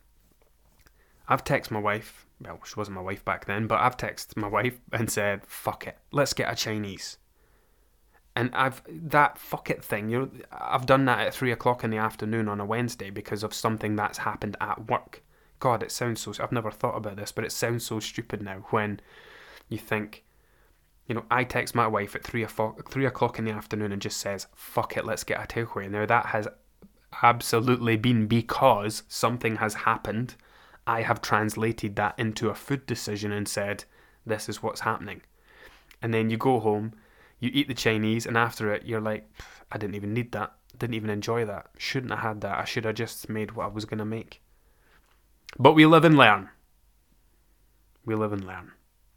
I've 1.27 1.43
texted 1.43 1.71
my 1.71 1.79
wife, 1.79 2.25
well, 2.41 2.59
she 2.65 2.73
wasn't 2.75 2.95
my 2.95 3.01
wife 3.01 3.23
back 3.23 3.45
then, 3.45 3.67
but 3.67 3.79
I've 3.79 3.97
texted 3.97 4.35
my 4.35 4.47
wife 4.47 4.79
and 4.91 5.09
said, 5.11 5.45
fuck 5.45 5.85
it, 5.85 5.97
let's 6.11 6.33
get 6.33 6.51
a 6.51 6.55
Chinese. 6.55 7.17
And 8.39 8.55
I've, 8.55 8.81
that 8.87 9.37
fuck 9.37 9.69
it 9.69 9.83
thing, 9.83 10.07
you 10.07 10.17
know, 10.17 10.29
I've 10.49 10.85
done 10.85 11.03
that 11.03 11.19
at 11.19 11.33
three 11.33 11.51
o'clock 11.51 11.83
in 11.83 11.89
the 11.89 11.97
afternoon 11.97 12.47
on 12.47 12.61
a 12.61 12.65
Wednesday 12.65 13.09
because 13.09 13.43
of 13.43 13.53
something 13.53 13.97
that's 13.97 14.19
happened 14.19 14.55
at 14.61 14.89
work. 14.89 15.23
God, 15.59 15.83
it 15.83 15.91
sounds 15.91 16.21
so, 16.21 16.31
I've 16.39 16.53
never 16.53 16.71
thought 16.71 16.95
about 16.95 17.17
this, 17.17 17.33
but 17.33 17.43
it 17.43 17.51
sounds 17.51 17.85
so 17.85 17.99
stupid 17.99 18.41
now 18.41 18.63
when 18.69 19.01
you 19.67 19.77
think, 19.77 20.23
you 21.05 21.15
know, 21.15 21.25
I 21.29 21.43
text 21.43 21.75
my 21.75 21.85
wife 21.85 22.15
at 22.15 22.23
three 22.23 22.43
o'clock, 22.43 22.89
three 22.89 23.05
o'clock 23.05 23.39
in 23.39 23.43
the 23.43 23.51
afternoon 23.51 23.91
and 23.91 24.01
just 24.01 24.21
says, 24.21 24.47
fuck 24.55 24.95
it, 24.95 25.03
let's 25.03 25.25
get 25.25 25.43
a 25.43 25.45
takeaway. 25.45 25.91
Now 25.91 26.05
that 26.05 26.27
has 26.27 26.47
absolutely 27.21 27.97
been 27.97 28.25
because 28.25 29.03
something 29.09 29.57
has 29.57 29.73
happened. 29.73 30.35
I 30.87 31.01
have 31.01 31.21
translated 31.21 31.97
that 31.97 32.17
into 32.17 32.47
a 32.47 32.55
food 32.55 32.85
decision 32.85 33.33
and 33.33 33.49
said, 33.49 33.83
this 34.25 34.47
is 34.47 34.63
what's 34.63 34.79
happening. 34.79 35.23
And 36.01 36.13
then 36.13 36.29
you 36.29 36.37
go 36.37 36.61
home, 36.61 36.93
you 37.39 37.49
eat 37.53 37.67
the 37.67 37.73
Chinese, 37.73 38.25
and 38.25 38.37
after 38.37 38.73
it, 38.73 38.85
you're 38.85 39.01
like, 39.01 39.29
I 39.71 39.77
didn't 39.77 39.95
even 39.95 40.13
need 40.13 40.31
that. 40.33 40.53
Didn't 40.77 40.95
even 40.95 41.09
enjoy 41.09 41.45
that. 41.45 41.67
Shouldn't 41.77 42.11
have 42.11 42.21
had 42.21 42.41
that. 42.41 42.57
I 42.57 42.65
should 42.65 42.85
have 42.85 42.95
just 42.95 43.29
made 43.29 43.51
what 43.51 43.65
I 43.65 43.69
was 43.69 43.85
going 43.85 43.99
to 43.99 44.05
make. 44.05 44.41
But 45.57 45.73
we 45.73 45.85
live 45.85 46.05
and 46.05 46.17
learn. 46.17 46.49
We 48.05 48.15
live 48.15 48.33
and 48.33 48.45
learn. 48.45 48.71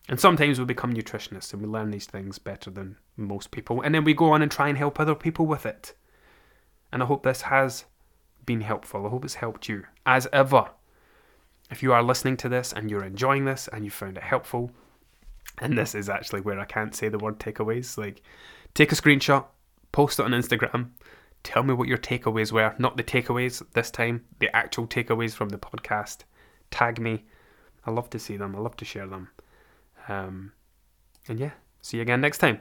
And 0.09 0.19
sometimes 0.19 0.59
we 0.59 0.65
become 0.65 0.93
nutritionists 0.93 1.53
and 1.53 1.63
we 1.63 1.69
learn 1.69 1.91
these 1.91 2.07
things 2.07 2.39
better 2.39 2.71
than 2.71 2.97
most 3.17 3.51
people. 3.51 3.81
And 3.83 3.95
then 3.95 4.05
we 4.05 4.15
go 4.15 4.33
on 4.33 4.43
and 4.43 4.51
try 4.51 4.69
and 4.69 4.77
help 4.77 4.99
other 4.99 5.15
people 5.15 5.47
with 5.47 5.65
it. 5.65 5.95
And 6.93 7.03
I 7.03 7.07
hope 7.07 7.23
this 7.23 7.43
has 7.43 7.85
been 8.45 8.63
helpful. 8.63 9.07
I 9.07 9.11
hope 9.11 9.25
it's 9.25 9.35
helped 9.35 9.69
you. 9.69 9.85
As 10.05 10.27
ever, 10.33 10.71
if 11.71 11.83
you 11.83 11.93
are 11.93 12.03
listening 12.03 12.37
to 12.39 12.49
this 12.49 12.73
and 12.73 12.91
you're 12.91 13.05
enjoying 13.05 13.45
this 13.45 13.69
and 13.73 13.85
you 13.85 13.91
found 13.91 14.17
it 14.17 14.25
helpful, 14.25 14.73
and 15.59 15.77
this 15.77 15.95
is 15.95 16.09
actually 16.09 16.41
where 16.41 16.59
I 16.59 16.65
can't 16.65 16.95
say 16.95 17.09
the 17.09 17.19
word 17.19 17.39
takeaways, 17.39 17.99
like 17.99 18.23
take 18.75 18.93
a 18.93 18.95
screenshot, 18.95 19.47
post 19.93 20.19
it 20.19 20.25
on 20.25 20.33
Instagram, 20.33 20.91
tell 21.43 21.63
me 21.63 21.75
what 21.75 21.89
your 21.89 21.99
takeaways 21.99 22.53
were. 22.53 22.75
Not 22.79 22.97
the 22.97 23.05
takeaways 23.05 23.63
this 23.73 23.91
time, 23.91 24.25
the 24.39 24.55
actual 24.55 24.87
takeaways 24.87 25.35
from 25.35 25.51
the 25.51 25.59
podcast. 25.59 26.25
Tag 26.71 27.01
me. 27.01 27.25
I 27.85 27.91
love 27.91 28.11
to 28.11 28.19
see 28.19 28.37
them. 28.37 28.57
I 28.57 28.61
love 28.61 28.77
to 28.77 28.85
share 28.85 29.07
them. 29.07 29.29
Um, 30.09 30.53
and 31.29 31.39
yeah, 31.39 31.51
see 31.81 31.99
you 31.99 32.03
again 32.03 32.21
next 32.21 32.39
time. 32.39 32.61